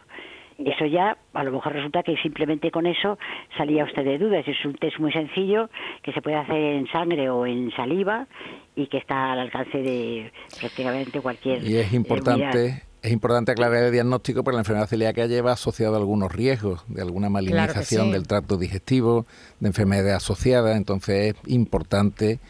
[0.59, 3.19] Eso ya, a lo mejor resulta que simplemente con eso
[3.59, 4.49] salía usted de dudas.
[4.49, 5.69] Es un test muy sencillo
[6.03, 8.27] que se puede hacer en sangre o en saliva
[8.75, 11.63] y que está al alcance de prácticamente cualquier.
[11.63, 12.83] Y es importante.
[13.03, 17.29] Es importante aclarar el diagnóstico porque la enfermedad celíaca lleva asociado algunos riesgos de alguna
[17.29, 19.27] malignización del tracto digestivo,
[19.61, 22.41] de enfermedad asociada, entonces es importante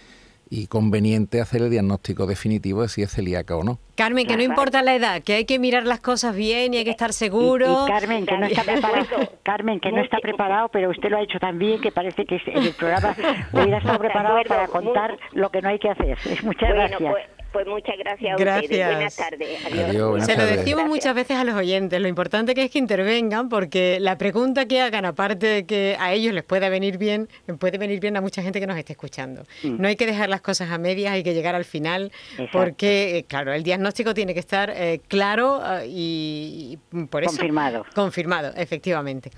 [0.49, 3.79] y conveniente hacer el diagnóstico definitivo de si es celíaca o no.
[3.97, 6.85] Carmen, que no importa la edad, que hay que mirar las cosas bien y hay
[6.85, 7.87] que estar seguro.
[7.87, 9.07] Y, Carmen, que no está preparado,
[9.43, 12.63] Carmen, que no está preparado, pero usted lo ha hecho también, que parece que en
[12.63, 13.17] el programa
[13.53, 16.19] hubiera estado preparado para contar lo que no hay que hacer.
[16.45, 17.15] Muchas gracias.
[17.57, 18.87] Pues, muchas gracias, a ustedes.
[18.87, 20.27] Buenas tardes.
[20.27, 21.99] Se lo decimos muchas veces a los oyentes.
[21.99, 26.13] Lo importante que es que intervengan porque la pregunta que hagan, aparte de que a
[26.13, 29.45] ellos les pueda venir bien, puede venir bien a mucha gente que nos esté escuchando.
[29.63, 29.81] Mm.
[29.81, 32.13] No hay que dejar las cosas a medias, hay que llegar al final
[32.53, 37.31] porque, eh, claro, el diagnóstico tiene que estar eh, claro eh, y, por eso...
[37.31, 37.87] Confirmado.
[37.95, 39.31] Confirmado, efectivamente.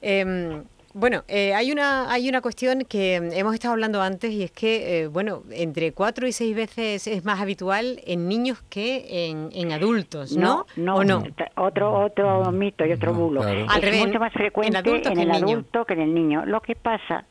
[0.00, 4.50] Em, bueno, eh, hay, una, hay una cuestión que hemos estado hablando antes y es
[4.50, 9.72] que, eh, bueno, entre cuatro y seis veces es más habitual en niños que en,
[9.72, 10.66] adultos, ¿no?
[10.76, 11.24] No, no,
[11.56, 13.46] Otro, otro mito y otro bulo.
[13.46, 16.44] Es mucho más frecuente en, el adulto que en el niño.
[16.44, 17.24] Lo que pasa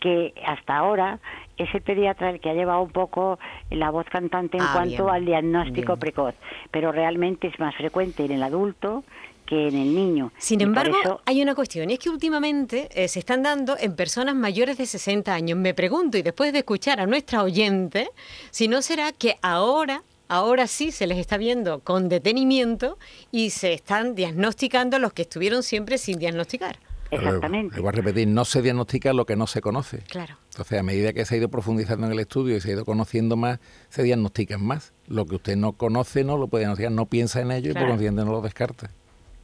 [0.00, 1.18] que hasta ahora
[1.56, 3.38] es el pediatra el que ha llevado un poco
[3.70, 6.34] la voz cantante en ah, cuanto al diagnóstico precoz,
[6.70, 9.04] pero realmente es más frecuente en el adulto
[9.46, 10.32] que en el niño.
[10.38, 14.34] Sin embargo, hay una cuestión, y es que últimamente eh, se están dando en personas
[14.34, 15.58] mayores de 60 años.
[15.58, 18.10] Me pregunto, y después de escuchar a nuestra oyente,
[18.50, 22.98] si no será que ahora ahora sí se les está viendo con detenimiento
[23.30, 26.78] y se están diagnosticando los que estuvieron siempre sin diagnosticar.
[27.10, 27.80] Exactamente.
[27.80, 29.98] voy a repetir, no se diagnostica lo que no se conoce.
[30.08, 30.36] Claro.
[30.50, 32.84] Entonces, a medida que se ha ido profundizando en el estudio y se ha ido
[32.84, 34.92] conociendo más, se diagnostican más.
[35.06, 37.86] Lo que usted no conoce no lo puede diagnosticar, no piensa en ello y por
[37.86, 38.90] consiguiente no lo descarta.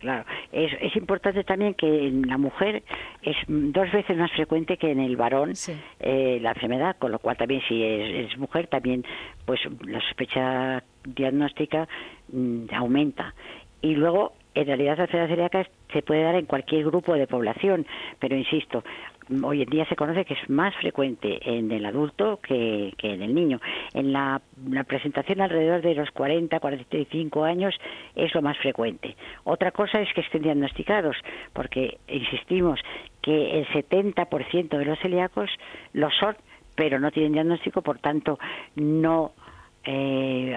[0.00, 2.82] Claro, es, es importante también que en la mujer
[3.22, 5.52] es dos veces más frecuente que en el varón
[6.00, 9.04] eh, la enfermedad, con lo cual también si es, mujer también
[9.44, 11.86] pues la sospecha diagnóstica
[12.32, 13.34] mm, aumenta.
[13.82, 17.86] Y luego en realidad la enfermedad celíaca se puede dar en cualquier grupo de población,
[18.18, 18.82] pero insisto,
[19.42, 23.34] hoy en día se conoce que es más frecuente en el adulto que, en el
[23.34, 23.60] niño.
[23.94, 24.40] En la,
[24.86, 27.74] presentación alrededor de los 40, 45 años
[28.14, 29.16] es lo más frecuente.
[29.44, 31.16] Otra cosa es que estén diagnosticados,
[31.52, 32.80] porque insistimos
[33.22, 35.50] que el 70% de los celíacos
[35.92, 36.36] lo son,
[36.74, 38.38] pero no tienen diagnóstico, por tanto
[38.74, 39.32] no
[39.84, 40.56] eh,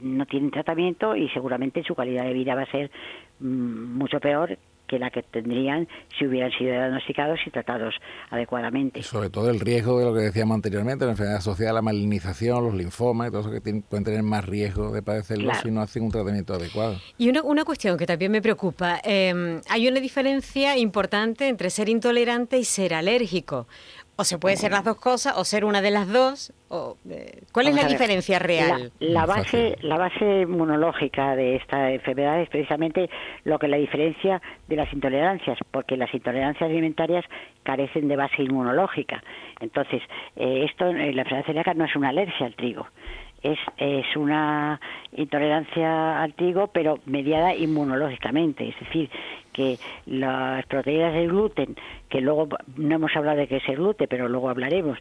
[0.00, 2.90] no tienen tratamiento y seguramente su calidad de vida va a ser
[3.38, 4.56] mm, mucho peor
[4.90, 5.86] que la que tendrían
[6.18, 7.94] si hubieran sido diagnosticados y tratados
[8.30, 9.04] adecuadamente.
[9.04, 12.64] sobre todo el riesgo de lo que decíamos anteriormente, la enfermedad asociada a la malignización,
[12.64, 16.02] los linfomas y todo eso que pueden tener más riesgo de padecerlo si no hacen
[16.02, 16.96] un tratamiento adecuado.
[17.18, 21.88] Y una, una cuestión que también me preocupa, eh, hay una diferencia importante entre ser
[21.88, 23.68] intolerante y ser alérgico.
[24.20, 26.52] O se puede ser las dos cosas o ser una de las dos.
[26.68, 28.92] O, eh, ¿Cuál es la diferencia real?
[28.98, 33.08] La, base, la base inmunológica de esta enfermedad es precisamente
[33.44, 37.24] lo que la diferencia de las intolerancias, porque las intolerancias alimentarias
[37.62, 39.22] carecen de base inmunológica.
[39.58, 40.02] Entonces,
[40.36, 42.88] eh, esto, la enfermedad celíaca no es una alergia al trigo,
[43.42, 44.80] es, es una
[45.12, 49.10] intolerancia trigo, pero mediada inmunológicamente, es decir,
[49.52, 51.76] que las proteínas del gluten,
[52.08, 54.98] que luego no hemos hablado de qué es el gluten, pero luego hablaremos,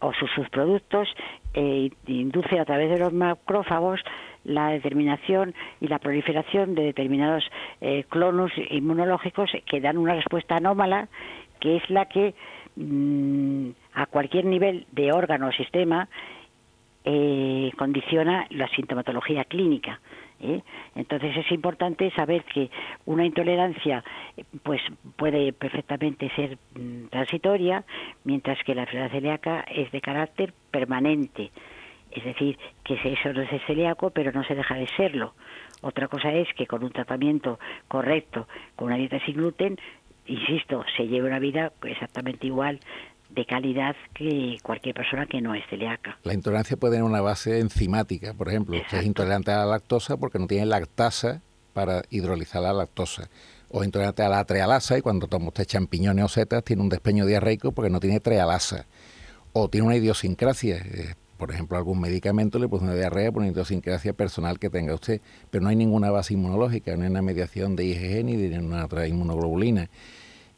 [0.00, 1.08] o sus subproductos,
[1.54, 4.00] eh, inducen a través de los macrófagos
[4.44, 7.44] la determinación y la proliferación de determinados
[7.80, 11.08] eh, clonos inmunológicos que dan una respuesta anómala,
[11.60, 12.34] que es la que
[12.74, 16.08] mm, a cualquier nivel de órgano o sistema
[17.04, 20.00] eh, condiciona la sintomatología clínica.
[20.40, 20.62] ¿eh?
[20.94, 22.70] Entonces es importante saber que
[23.06, 24.04] una intolerancia
[24.62, 24.80] pues
[25.16, 27.84] puede perfectamente ser mm, transitoria,
[28.24, 31.50] mientras que la enfermedad celíaca es de carácter permanente.
[32.10, 35.34] Es decir, que eso no es celíaco, pero no se deja de serlo.
[35.80, 39.78] Otra cosa es que con un tratamiento correcto, con una dieta sin gluten,
[40.26, 42.78] insisto, se lleve una vida exactamente igual
[43.34, 46.18] de calidad que cualquier persona que no es celíaca.
[46.22, 50.16] La intolerancia puede tener una base enzimática, por ejemplo, usted es intolerante a la lactosa
[50.16, 51.40] porque no tiene lactasa
[51.72, 53.28] para hidrolizar la lactosa.
[53.70, 57.24] O intolerante a la trealasa y cuando toma usted champiñones o setas tiene un despeño
[57.24, 58.86] diarreico porque no tiene trealasa.
[59.54, 63.50] O tiene una idiosincrasia, eh, por ejemplo, algún medicamento le produce una diarrea por una
[63.50, 67.74] idiosincrasia personal que tenga usted, pero no hay ninguna base inmunológica, no hay una mediación
[67.74, 69.88] de IgG ni de una otra inmunoglobulina.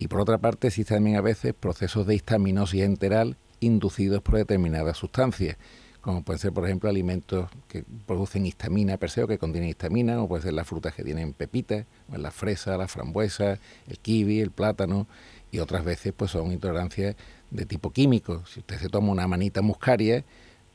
[0.04, 4.98] Y por otra parte existen también a veces procesos de histaminosis enteral inducidos por determinadas
[4.98, 5.56] sustancias,
[6.02, 10.22] como pueden ser, por ejemplo, alimentos que producen histamina per se o que contienen histamina,
[10.22, 14.40] o pueden ser las frutas que tienen pepitas, o la fresa, la frambuesa, el kiwi,
[14.40, 15.06] el plátano,
[15.50, 17.16] y otras veces pues son intolerancias
[17.50, 18.44] de tipo químico.
[18.44, 20.22] Si usted se toma una manita muscaria,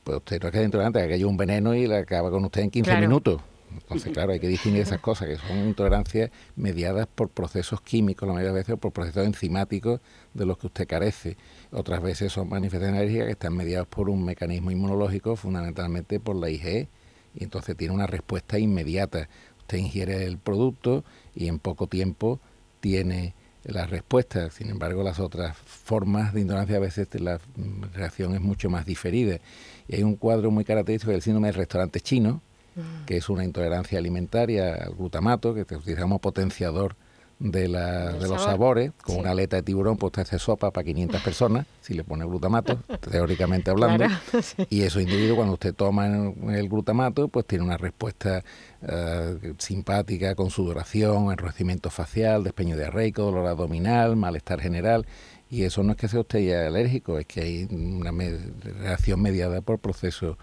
[0.02, 2.46] pues usted no es que es intolerante, que haya un veneno y la acaba con
[2.46, 3.40] usted en 15 minutos.
[3.72, 8.34] Entonces, claro, hay que distinguir esas cosas, que son intolerancias mediadas por procesos químicos, la
[8.34, 10.00] mayoría de veces, o por procesos enzimáticos
[10.34, 11.36] de los que usted carece.
[11.72, 16.50] Otras veces son manifestaciones alérgicas que están mediadas por un mecanismo inmunológico, fundamentalmente por la
[16.50, 16.88] IgE,
[17.34, 19.28] y entonces tiene una respuesta inmediata.
[19.60, 21.04] Usted ingiere el producto
[21.34, 22.40] y en poco tiempo
[22.80, 24.50] tiene la respuesta.
[24.50, 27.40] Sin embargo, las otras formas de intolerancia a veces la
[27.92, 29.38] reacción es mucho más diferida.
[29.86, 32.42] Y hay un cuadro muy característico del síndrome del restaurante chino,
[32.80, 33.04] Mm.
[33.06, 36.96] que es una intolerancia alimentaria al glutamato, que utilizamos potenciador
[37.40, 40.84] de, la, de los sabores, con una aleta de tiburón, pues usted hace sopa para
[40.84, 42.78] 500 personas, si le pone glutamato,
[43.10, 44.04] teóricamente hablando,
[44.68, 48.44] y esos individuos cuando usted toma el glutamato, pues tiene una respuesta
[48.82, 55.06] eh, simpática con sudoración, enrojecimiento facial, despeño diarreico, dolor abdominal, malestar general,
[55.48, 58.12] y eso no es que sea usted ya alérgico, es que hay una
[58.82, 60.36] reacción mediada por procesos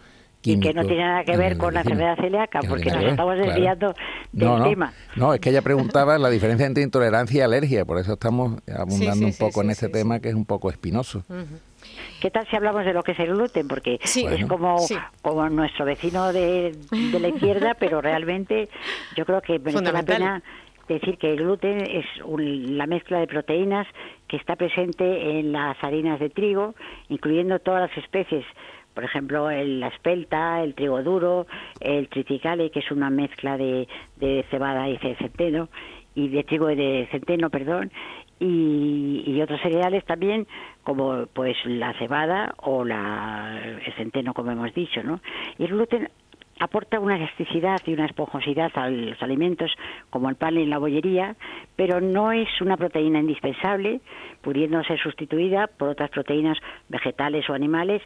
[0.54, 3.94] y que no tiene nada que ver con la enfermedad celíaca, porque nos estamos desviando
[4.32, 4.94] del tema.
[5.16, 9.26] No, es que ella preguntaba la diferencia entre intolerancia y alergia, por eso estamos abundando
[9.26, 11.24] un poco en este tema que es un poco espinoso.
[12.22, 13.68] ¿Qué tal si hablamos de lo que es el gluten?
[13.68, 14.78] Porque es como,
[15.22, 16.76] como nuestro vecino de,
[17.12, 18.70] de la izquierda, pero realmente
[19.16, 20.44] yo creo que merece la pena
[20.88, 23.88] decir que el gluten es la mezcla de proteínas
[24.28, 26.76] que está presente en las harinas de trigo,
[27.10, 28.46] incluyendo todas las especies
[28.98, 31.46] por ejemplo, el, la espelta, el trigo duro,
[31.80, 33.88] el triticale, que es una mezcla de,
[34.50, 35.70] cebada y de centeno,
[36.16, 37.92] y de trigo de centeno, perdón,
[38.40, 40.48] y, otros cereales también,
[40.82, 45.22] como pues la cebada o la, el centeno, como hemos dicho, ¿no?
[45.60, 46.10] Y el gluten
[46.60, 49.72] aporta una elasticidad y una esponjosidad a los alimentos
[50.10, 51.36] como el pan y la bollería,
[51.76, 54.02] pero no es una proteína indispensable,
[54.42, 56.58] pudiendo ser sustituida por otras proteínas
[56.90, 58.02] vegetales o animales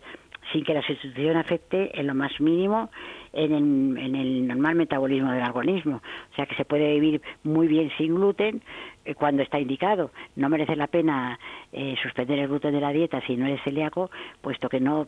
[0.51, 2.89] sin que la sustitución afecte en lo más mínimo
[3.33, 3.53] en
[3.97, 6.01] el, normal metabolismo del organismo.
[6.31, 8.61] O sea que se puede vivir muy bien sin gluten
[9.05, 10.11] eh, cuando está indicado.
[10.35, 11.39] No merece la pena
[11.71, 15.07] eh, suspender el gluten de la dieta si no eres celíaco, puesto que no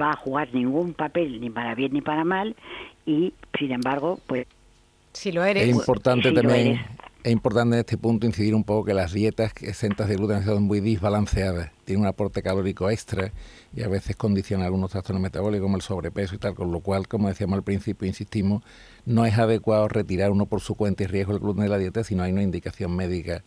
[0.00, 2.56] va a jugar ningún papel ni para bien ni para mal
[3.04, 4.46] y sin embargo pues
[5.12, 6.80] si lo eres es importante también
[7.24, 10.64] es importante en este punto incidir un poco que las dietas exentas de gluten son
[10.64, 13.32] muy desbalanceadas tienen un aporte calórico extra
[13.74, 17.06] y a veces condicionan algunos trastornos metabólicos como el sobrepeso y tal con lo cual
[17.06, 18.62] como decíamos al principio insistimos
[19.04, 22.02] no es adecuado retirar uno por su cuenta y riesgo el gluten de la dieta
[22.02, 23.44] si no hay una indicación médica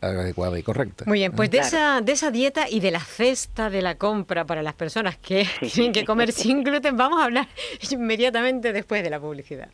[0.00, 1.04] adecuada y correcta.
[1.06, 4.44] Muy bien, pues de, esa, de esa dieta y de la cesta de la compra
[4.44, 7.46] para las personas que tienen que comer sin gluten, vamos a hablar
[7.88, 9.68] inmediatamente después de la publicidad.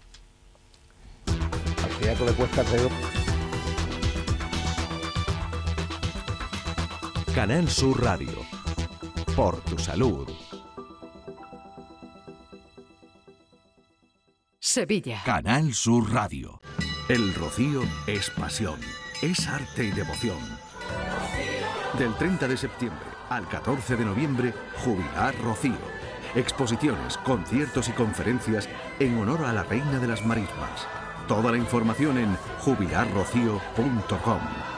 [1.26, 2.62] Al le cuesta
[7.38, 8.32] Canal Sur Radio.
[9.36, 10.26] Por tu salud.
[14.58, 15.22] Sevilla.
[15.24, 16.60] Canal Sur Radio.
[17.08, 18.80] El rocío es pasión
[19.22, 20.40] es arte y devoción.
[21.96, 24.52] Del 30 de septiembre al 14 de noviembre,
[24.84, 25.78] Jubilar Rocío.
[26.34, 28.68] Exposiciones, conciertos y conferencias
[28.98, 30.88] en honor a la Reina de las Marismas.
[31.28, 34.77] Toda la información en jubilarrocío.com.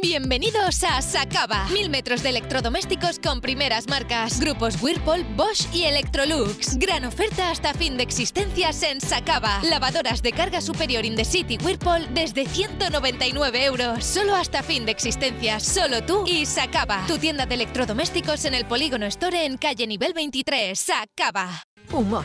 [0.00, 1.66] Bienvenidos a Sacaba.
[1.70, 4.40] Mil metros de electrodomésticos con primeras marcas.
[4.40, 6.78] Grupos Whirlpool, Bosch y Electrolux.
[6.78, 9.60] Gran oferta hasta fin de existencias en Sacaba.
[9.62, 14.02] Lavadoras de carga superior in the city Whirlpool desde 199 euros.
[14.02, 15.62] Solo hasta fin de existencias.
[15.62, 17.04] Solo tú y Sacaba.
[17.06, 20.80] Tu tienda de electrodomésticos en el Polígono Store en calle nivel 23.
[20.80, 21.64] Sacaba.
[21.92, 22.24] Humor,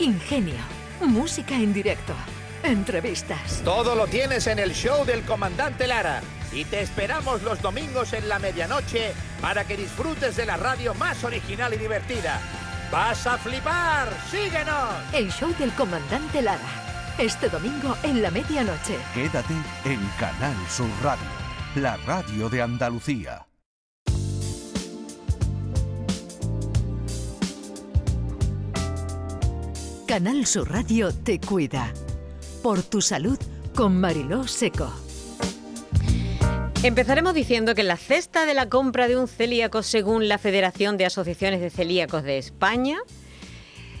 [0.00, 0.58] ingenio,
[1.00, 2.12] música en directo,
[2.64, 3.62] entrevistas.
[3.64, 6.20] Todo lo tienes en el show del comandante Lara
[6.54, 11.24] y te esperamos los domingos en la medianoche para que disfrutes de la radio más
[11.24, 12.40] original y divertida.
[12.92, 14.08] ¡Vas a flipar!
[14.30, 14.94] ¡Síguenos!
[15.12, 16.60] El show del comandante Lara.
[17.18, 18.98] Este domingo en la medianoche.
[19.14, 21.26] Quédate en Canal Sur Radio,
[21.74, 23.46] la radio de Andalucía.
[30.06, 31.92] Canal Sur Radio te cuida.
[32.62, 33.38] Por tu salud
[33.74, 35.03] con Mariló Seco.
[36.84, 41.06] Empezaremos diciendo que la cesta de la compra de un celíaco, según la Federación de
[41.06, 42.98] Asociaciones de Celíacos de España,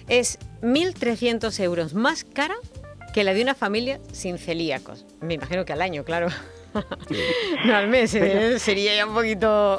[0.06, 2.56] es 1.300 euros más cara
[3.14, 5.06] que la de una familia sin celíacos.
[5.22, 6.28] Me imagino que al año, claro.
[7.64, 9.78] No al mes, eh, sería ya un poquito...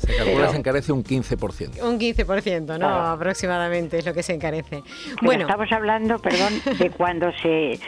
[0.00, 1.82] se calcula que se encarece un 15%.
[1.82, 2.88] Un 15%, ¿no?
[2.88, 4.82] Aproximadamente es lo que se encarece.
[5.22, 7.78] bueno, estamos hablando, perdón, de cuando se,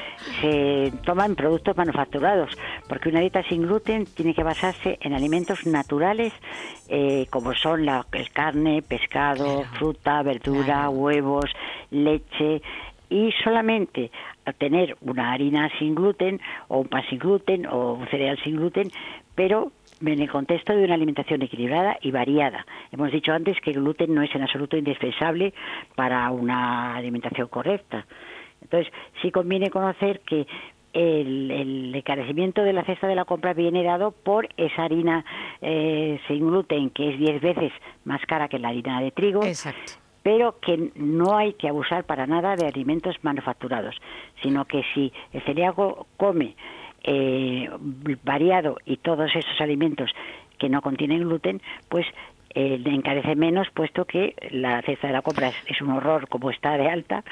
[0.41, 2.51] se toman productos manufacturados,
[2.89, 6.33] porque una dieta sin gluten tiene que basarse en alimentos naturales
[6.93, 11.45] eh, como son la el carne, pescado, fruta, verdura, huevos,
[11.91, 12.63] leche
[13.11, 14.11] y solamente
[14.59, 18.91] tener una harina sin gluten o un pan sin gluten o un cereal sin gluten,
[19.35, 22.65] pero en el contexto de una alimentación equilibrada y variada.
[22.91, 25.53] Hemos dicho antes que el gluten no es en absoluto indispensable
[25.95, 28.07] para una alimentación correcta.
[28.63, 30.47] Entonces, sí conviene conocer que
[30.93, 35.25] el, encarecimiento de la cesta de la compra viene dado por esa harina
[35.61, 37.73] eh, sin gluten, que es 10 veces
[38.05, 39.45] más cara que la harina de trigo.
[39.45, 43.97] Exacto pero que no hay que abusar para nada de alimentos manufacturados,
[44.41, 46.55] sino que si el celíaco come
[47.03, 47.69] eh,
[48.23, 50.09] variado y todos esos alimentos
[50.57, 52.07] que no contienen gluten, pues
[52.53, 56.77] eh, encarece menos, puesto que la cesta de la compra es, un horror como está
[56.77, 57.23] de alta,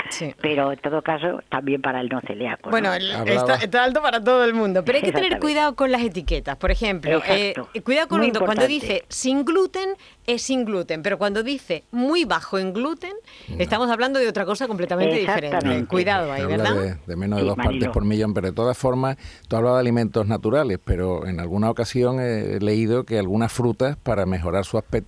[0.40, 2.70] pero en todo caso también para el no celíaco.
[2.70, 6.56] Bueno, está, alto para todo el mundo, pero hay que tener cuidado con las etiquetas.
[6.56, 7.54] Por ejemplo, eh,
[7.84, 9.90] cuidado con cuando dice sin gluten,
[10.26, 13.14] es sin gluten, pero cuando dice muy bajo en gluten,
[13.58, 15.86] estamos hablando de otra cosa completamente diferente.
[15.86, 16.98] Cuidado ahí, ¿verdad?
[17.06, 19.16] De, menos de dos partes por millón, pero de todas formas,
[19.48, 24.24] tú hablas de alimentos naturales, pero en alguna ocasión he leído que algunas frutas, para
[24.24, 25.07] mejorar su aspecto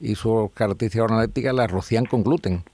[0.00, 2.64] y sus características organolépticas, las rocían con gluten.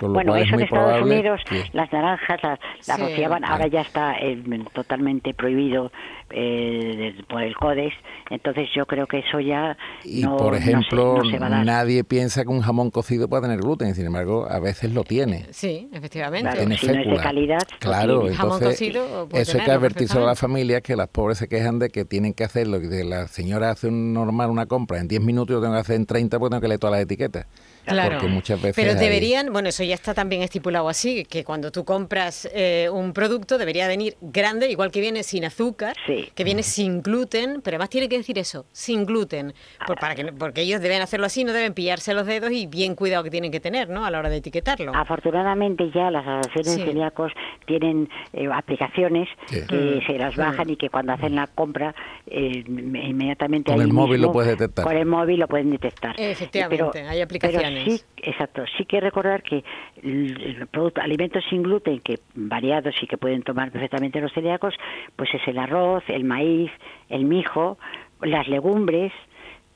[0.00, 3.02] Bueno, es eso en Estados probable Unidos, que- las naranjas las, las Sí.
[3.02, 4.42] rociaban, ahora ya está eh,
[4.72, 5.90] totalmente prohibido
[6.30, 7.92] eh, por el CODES,
[8.30, 11.46] entonces yo creo que eso ya Y no, por no se- ejemplo, no se va
[11.46, 11.64] a dar.
[11.66, 15.46] nadie piensa que un jamón cocido pueda tener gluten, sin embargo, a veces lo tiene.
[15.50, 16.56] Sí, efectivamente.
[16.56, 18.36] tiene si no es de calidad, lo Claro, tiene.
[18.36, 21.38] Jamón entonces cocido puede eso hay que tenerlo advertirse a las familias que las pobres
[21.38, 24.98] se quejan de que tienen que hacerlo, que la señora hace un normal una compra
[25.00, 27.02] en 10 minutos, yo tengo que hacer en 30 porque tengo que leer todas las
[27.02, 27.46] etiquetas.
[27.84, 28.12] Claro.
[28.18, 31.70] Porque muchas veces Pero hay- deberían, bueno, eso ya está también estipulado así, que cuando
[31.70, 35.94] tú compras eh, un producto debería venir grande, igual que viene sin azúcar,
[36.34, 39.54] que viene sin gluten, pero además tiene que decir eso, sin gluten,
[39.86, 42.66] por- para que, no- porque ellos deben hacerlo así, no deben pillarse los dedos y
[42.66, 44.04] bien cuidado que tienen que tener, ¿no?
[44.06, 44.92] A la hora de etiquetarlo.
[44.94, 46.84] Afortunadamente ya las asociaciones Sí.
[46.84, 47.32] celíacos
[47.66, 49.60] tienen eh, aplicaciones Sí.
[49.68, 50.06] que Mm.
[50.06, 50.40] se las Mm.
[50.40, 51.94] bajan y que cuando hacen la compra
[52.26, 54.84] eh, inmediatamente Con ahí el móvil lo puedes detectar.
[54.84, 56.14] Con el móvil lo pueden detectar.
[56.18, 57.62] Efectivamente, Pero- hay aplicaciones.
[57.68, 59.64] Pero sí, exacto, sí que recordar que
[60.02, 64.74] el, el producto, alimentos sin gluten, que variados y que pueden tomar perfectamente los celíacos,
[65.16, 66.70] pues es el arroz, el maíz,
[67.08, 67.78] el mijo,
[68.20, 69.12] las legumbres,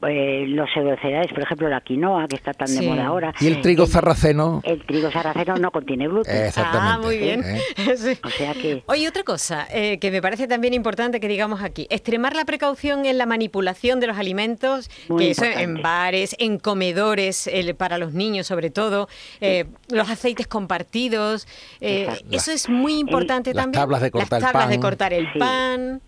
[0.02, 2.80] eh, los pseudocereales, por ejemplo la quinoa, que está tan Sí.
[2.80, 3.34] de moda ahora.
[3.40, 4.60] Y el trigo sarraceno.
[4.64, 6.36] El trigo sarraceno no contiene gluten.
[6.46, 6.92] Exactamente.
[6.94, 7.42] Ah, muy bien.
[7.44, 7.60] ¿eh?
[7.96, 8.18] Sí.
[8.22, 11.86] O sea que Oye, otra cosa eh, que me parece también importante que digamos aquí,
[11.90, 16.58] extremar la precaución en la manipulación de los alimentos, Muy que eso en bares, en
[16.58, 19.08] comedores, el- para los niños sobre todo,
[19.40, 21.46] eh, los aceites compartidos,
[21.80, 23.82] eh, eso es muy importante las también.
[23.82, 24.82] tablas de cortar las tablas de pan.
[24.82, 25.38] cortar el Sí.
[25.38, 26.00] pan.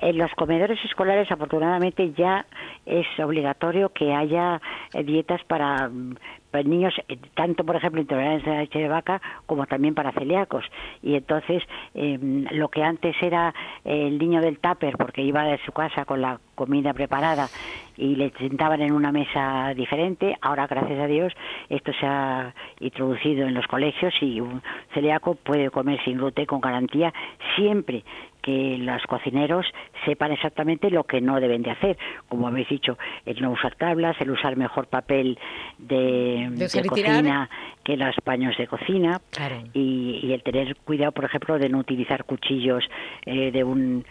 [0.00, 2.46] En los comedores escolares, afortunadamente, ya
[2.86, 4.60] es obligatorio que haya
[4.94, 6.14] eh, dietas para, mm,
[6.64, 10.64] niños, eh, tanto, por ejemplo, intolerantes a la leche de vaca, como también para celíacos.
[11.02, 11.62] Y entonces,
[11.94, 12.18] eh,
[12.52, 13.52] lo que antes era
[13.84, 17.48] el niño del tupper, porque iba de su casa con la comida preparada
[17.96, 21.32] y le sentaban en una mesa diferente, ahora, gracias a Dios,
[21.68, 24.62] esto se ha introducido en los colegios y un
[24.94, 27.12] celíaco puede comer sin gluten con garantía
[27.56, 28.04] siempre
[28.42, 29.66] que los cocineros
[30.04, 34.16] sepan exactamente lo que no deben de hacer, como habéis dicho, el no usar tablas,
[34.20, 35.38] el usar mejor papel
[35.78, 37.50] de, De cocina
[37.84, 39.20] que los paños de cocina.
[39.30, 39.56] Claro.
[39.72, 42.84] y, y el tener cuidado, por ejemplo, de no utilizar cuchillos
[43.24, 44.04] eh, de un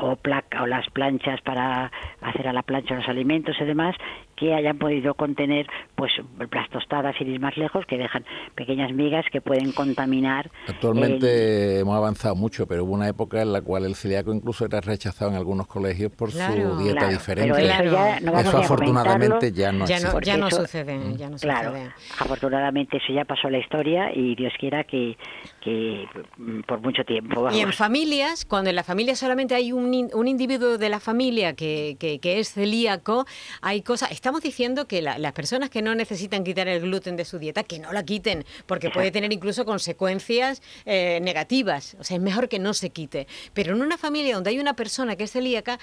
[0.00, 1.90] o placa o las planchas para
[2.20, 3.94] hacer a la plancha los alimentos y demás
[4.36, 6.12] que hayan podido contener pues
[6.52, 8.22] las tostadas sin ir más lejos que dejan
[8.54, 13.52] pequeñas migas que pueden contaminar el- Actualmente hemos avanzado mucho, pero hubo una época en
[13.52, 16.76] la cual el celíaco incluso era rechazado en algunos colegios por Claro.
[16.76, 17.54] su dieta Claro, diferente.
[17.54, 20.60] pero eso ya no vamos Eso a afortunadamente ya no Ya no, ya no eso-
[20.62, 21.90] sucede, ya no Claro, sucede.
[22.20, 25.16] afortunadamente eso ya pasó a la historia y Dios quiera que,
[25.62, 27.48] que mm, por mucho tiempo.
[27.50, 27.76] Y en vamos.
[27.76, 31.96] familias, cuando en la familia solamente hay un, in- un individuo de la familia que,
[32.22, 33.26] es celíaco,
[33.60, 34.10] hay cosas.
[34.10, 37.62] Estamos diciendo que la- las personas que no necesitan quitar el gluten de su dieta,
[37.62, 41.96] que no la quiten, porque puede tener incluso consecuencias eh, negativas.
[42.00, 43.26] O sea, es mejor que no se quite.
[43.54, 45.78] Pero en una familia donde hay una persona que es celíaca,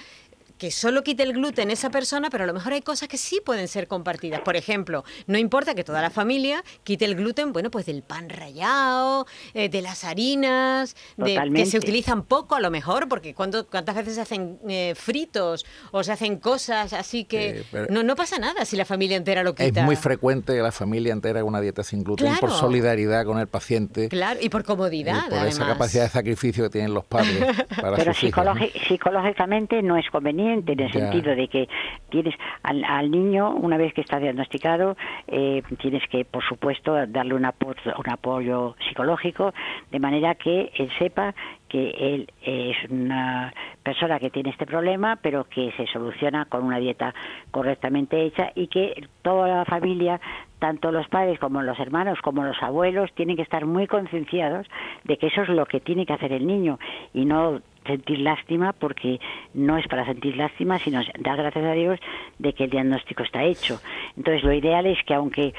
[0.58, 3.40] que solo quite el gluten esa persona, pero a lo mejor hay cosas que sí
[3.44, 4.40] pueden ser compartidas.
[4.40, 8.28] Por ejemplo, no importa que toda la familia quite el gluten, bueno, pues del pan
[8.28, 13.66] rallado, eh, de las harinas, de, que se utilizan poco a lo mejor, porque cuando,
[13.66, 18.38] cuántas veces se hacen eh, fritos o se hacen cosas así que no, no pasa
[18.38, 19.82] nada si la familia entera lo Es quita.
[19.82, 23.48] muy frecuente que la familia entera haga una dieta sin gluten por solidaridad con el
[23.48, 27.38] paciente Claro, y por comodidad, y por esa capacidad de sacrificio que tienen los padres
[27.80, 28.44] para Pero sus hijos.
[28.44, 28.54] ¿no?
[28.54, 31.68] psicologi- psicológicamente no es conveniente en el sentido de que
[32.10, 37.34] tienes al, al niño, una vez que está diagnosticado, eh, tienes que, por supuesto, darle
[37.34, 39.52] un apoyo, un apoyo psicológico,
[39.90, 41.34] de manera que él sepa
[41.68, 46.78] que él es una persona que tiene este problema, pero que se soluciona con una
[46.78, 47.12] dieta
[47.50, 50.20] correctamente hecha y que toda la familia,
[50.64, 54.66] tanto los padres como los hermanos, como los abuelos, tienen que estar muy concienciados
[55.04, 56.78] de que eso es lo que tiene que hacer el niño
[57.12, 59.20] y no sentir lástima porque
[59.52, 62.00] no es para sentir lástima, sino dar gracias a Dios
[62.38, 63.78] de que el diagnóstico está hecho.
[64.16, 65.52] Entonces, lo ideal es que aunque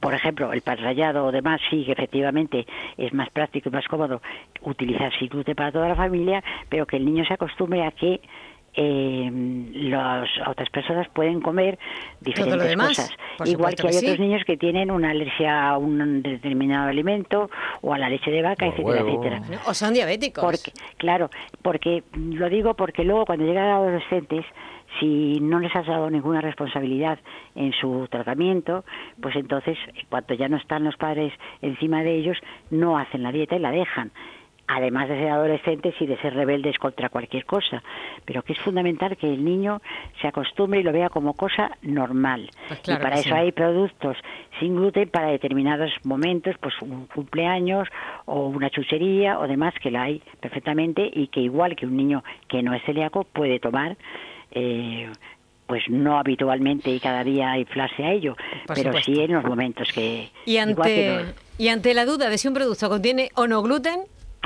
[0.00, 3.86] por ejemplo, el pan rallado o demás, sí, que efectivamente es más práctico y más
[3.86, 4.22] cómodo
[4.62, 8.20] utilizar sin gluten para toda la familia, pero que el niño se acostumbre a que
[8.74, 9.30] eh,
[9.74, 11.78] las otras personas pueden comer
[12.20, 13.10] diferentes demás, cosas.
[13.44, 14.06] Igual que hay que sí.
[14.06, 17.50] otros niños que tienen una alergia a un determinado alimento
[17.80, 19.42] o a la leche de vaca, etcétera, etcétera.
[19.66, 20.44] O son diabéticos.
[20.44, 21.30] Porque, claro,
[21.62, 24.44] porque lo digo porque luego cuando llegan a adolescentes,
[24.98, 27.18] si no les has dado ninguna responsabilidad
[27.54, 28.84] en su tratamiento,
[29.20, 32.36] pues entonces, cuando ya no están los padres encima de ellos,
[32.70, 34.10] no hacen la dieta y la dejan.
[34.72, 37.82] Además de ser adolescentes y de ser rebeldes contra cualquier cosa,
[38.24, 39.82] pero que es fundamental que el niño
[40.20, 42.48] se acostumbre y lo vea como cosa normal.
[42.68, 43.34] Pues claro y para eso sí.
[43.34, 44.16] hay productos
[44.60, 47.88] sin gluten para determinados momentos, pues un cumpleaños
[48.26, 52.22] o una chuchería o demás que la hay perfectamente y que igual que un niño
[52.48, 53.96] que no es celíaco puede tomar
[54.52, 55.10] eh,
[55.66, 59.12] pues no habitualmente y cada día inflarse a ello, Por pero supuesto.
[59.12, 62.38] sí en los momentos que Y igual que ante, los- y ante la duda de
[62.38, 64.00] si un producto contiene o no gluten,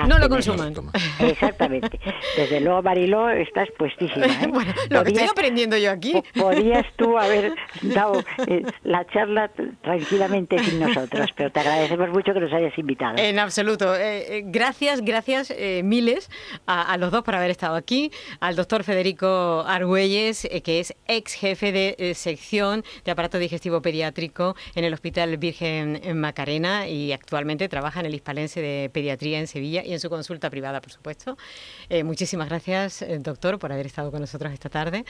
[0.08, 0.74] no lo consuman.
[1.20, 1.98] Exactamente.
[2.36, 4.26] Desde luego, Mariló, estás puestísima.
[4.26, 4.46] ¿eh?
[4.52, 6.12] bueno, lo que estoy aprendiendo yo aquí.
[6.12, 6.24] po-
[6.54, 9.50] Podías tú haber dado eh, la charla
[9.82, 13.14] tranquilamente sin nosotros, pero te agradecemos mucho que nos hayas invitado.
[13.18, 13.94] En absoluto.
[13.96, 16.30] Eh, gracias, gracias miles
[16.66, 18.10] a, a los dos por haber estado aquí.
[18.40, 24.84] Al doctor Federico Argüelles, que es ex jefe de sección de aparato digestivo pediátrico en
[24.84, 29.92] el Hospital Virgen Macarena y actualmente trabaja en el Hispalense de Pediatría en Sevilla y
[29.92, 31.36] en su consulta privada, por supuesto.
[31.88, 35.04] Eh, muchísimas gracias, eh, doctor, por haber estado con nosotros esta tarde.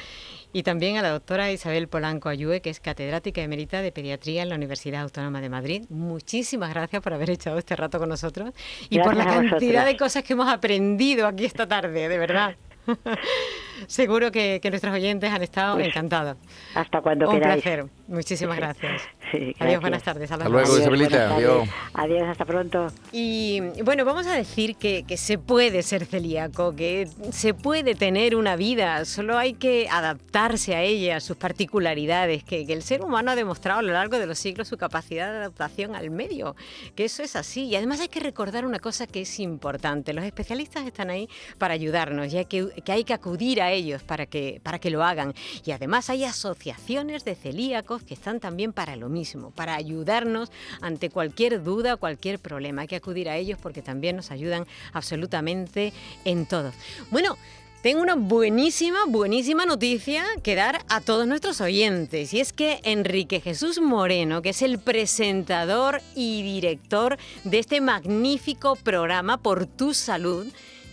[0.53, 4.49] Y también a la doctora Isabel Polanco Ayue, que es catedrática emérita de Pediatría en
[4.49, 5.85] la Universidad Autónoma de Madrid.
[5.89, 8.53] Muchísimas gracias por haber echado este rato con nosotros
[8.89, 12.57] y por la Gracias cantidad de cosas que hemos aprendido aquí esta tarde, de verdad.
[13.87, 16.37] Seguro que, que nuestros oyentes han estado Pues, encantados.
[16.75, 17.63] Hasta cuando Un queráis.
[17.63, 17.87] placer.
[18.09, 18.61] Muchísimas Sí.
[18.61, 19.03] gracias.
[19.35, 20.31] Sí, Adiós, buenas tardes.
[20.31, 21.35] Hasta luego, Adiós, Isabelita.
[21.35, 21.69] Adiós.
[21.95, 22.87] Adiós, hasta pronto.
[23.11, 28.37] Y bueno, vamos a decir que, que se puede ser celíaco, que se puede tener
[28.37, 33.03] una vida, solo hay que adaptarse a ella, a sus particularidades, que, que el ser
[33.03, 36.55] humano ha demostrado a lo largo de los siglos su capacidad de adaptación al medio,
[36.95, 37.65] que eso es así.
[37.65, 41.75] Y además hay que recordar una cosa que es importante, los especialistas están ahí para
[41.75, 45.05] ayudarnos y hay que, que hay que acudir a ellos para que, para que lo
[45.05, 45.35] hagan.
[45.65, 50.51] Y además hay asociaciones de celíacos que están también para lo mismo, para ayudarnos
[50.81, 52.83] ante cualquier duda, cualquier problema.
[52.83, 55.93] Hay que acudir a ellos porque también nos ayudan absolutamente
[56.25, 56.73] en todo.
[57.11, 57.37] Bueno,
[57.85, 62.33] tengo una buenísima, buenísima noticia que dar a todos nuestros oyentes.
[62.33, 68.77] Y es que Enrique Jesús Moreno, que es el presentador y director de este magnífico
[68.77, 70.47] programa Por tu Salud,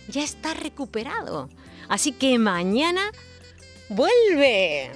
[0.08, 1.48] ya está recuperado.
[1.92, 3.02] Así que mañana
[3.90, 4.90] vuelve.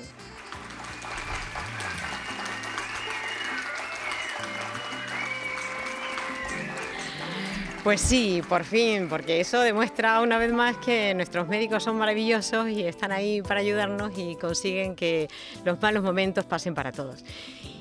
[7.84, 12.70] Pues sí, por fin, porque eso demuestra una vez más que nuestros médicos son maravillosos
[12.70, 15.28] y están ahí para ayudarnos y consiguen que
[15.66, 17.22] los malos momentos pasen para todos.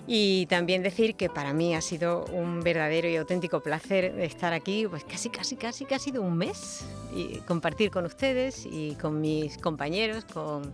[0.07, 4.85] Y también decir que para mí ha sido un verdadero y auténtico placer estar aquí,
[4.87, 6.85] pues casi, casi, casi, casi de un mes
[7.15, 10.73] y compartir con ustedes y con mis compañeros, con,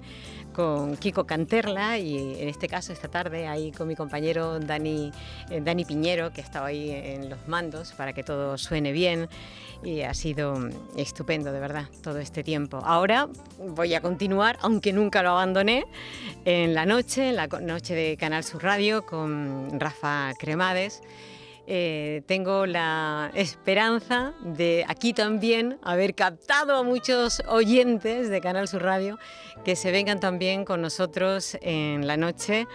[0.53, 5.11] con Kiko Canterla y en este caso esta tarde ahí con mi compañero Dani,
[5.49, 9.29] eh, Dani Piñero, que ha estado ahí en los mandos para que todo suene bien
[9.83, 12.77] y ha sido mm, estupendo, de verdad, todo este tiempo.
[12.83, 13.27] Ahora
[13.59, 15.85] voy a continuar, aunque nunca lo abandoné,
[16.45, 21.01] en la noche, en la noche de Canal Sur Radio con Rafa Cremades.
[21.67, 28.81] Eh, tengo la esperanza de aquí también haber captado a muchos oyentes de Canal Sur
[28.83, 29.19] Radio
[29.63, 32.67] que se vengan también con nosotros en la noche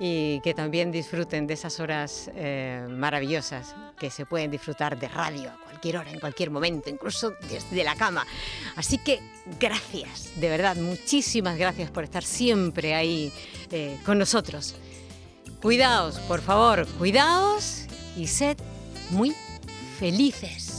[0.00, 5.50] y que también disfruten de esas horas eh, maravillosas que se pueden disfrutar de radio
[5.50, 8.26] a cualquier hora, en cualquier momento, incluso desde la cama.
[8.74, 9.20] Así que
[9.60, 13.32] gracias, de verdad, muchísimas gracias por estar siempre ahí
[13.70, 14.74] eh, con nosotros.
[15.60, 17.86] Cuidaos, por favor, cuidaos
[18.16, 18.56] y sed
[19.10, 19.34] muy
[19.98, 20.72] felices.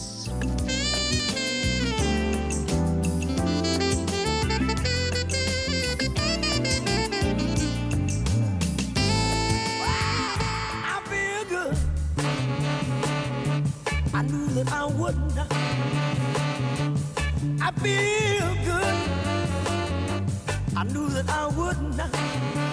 [14.68, 15.52] I would not.
[17.62, 18.96] I feel good.
[20.76, 22.73] I knew that I would not.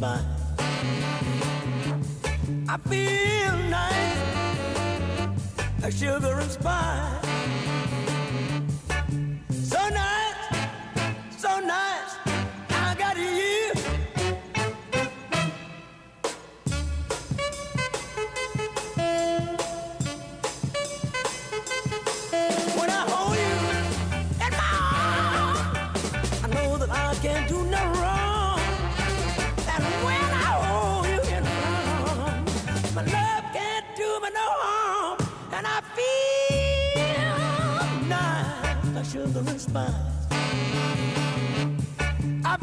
[0.00, 0.24] spine.
[2.68, 4.22] I feel nice,
[5.82, 7.79] like sugar and spice.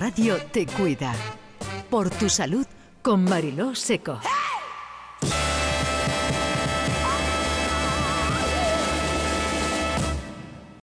[0.06, 1.12] radio te cuida.
[1.90, 2.64] Por tu salud
[3.02, 4.20] con Mariló Seco.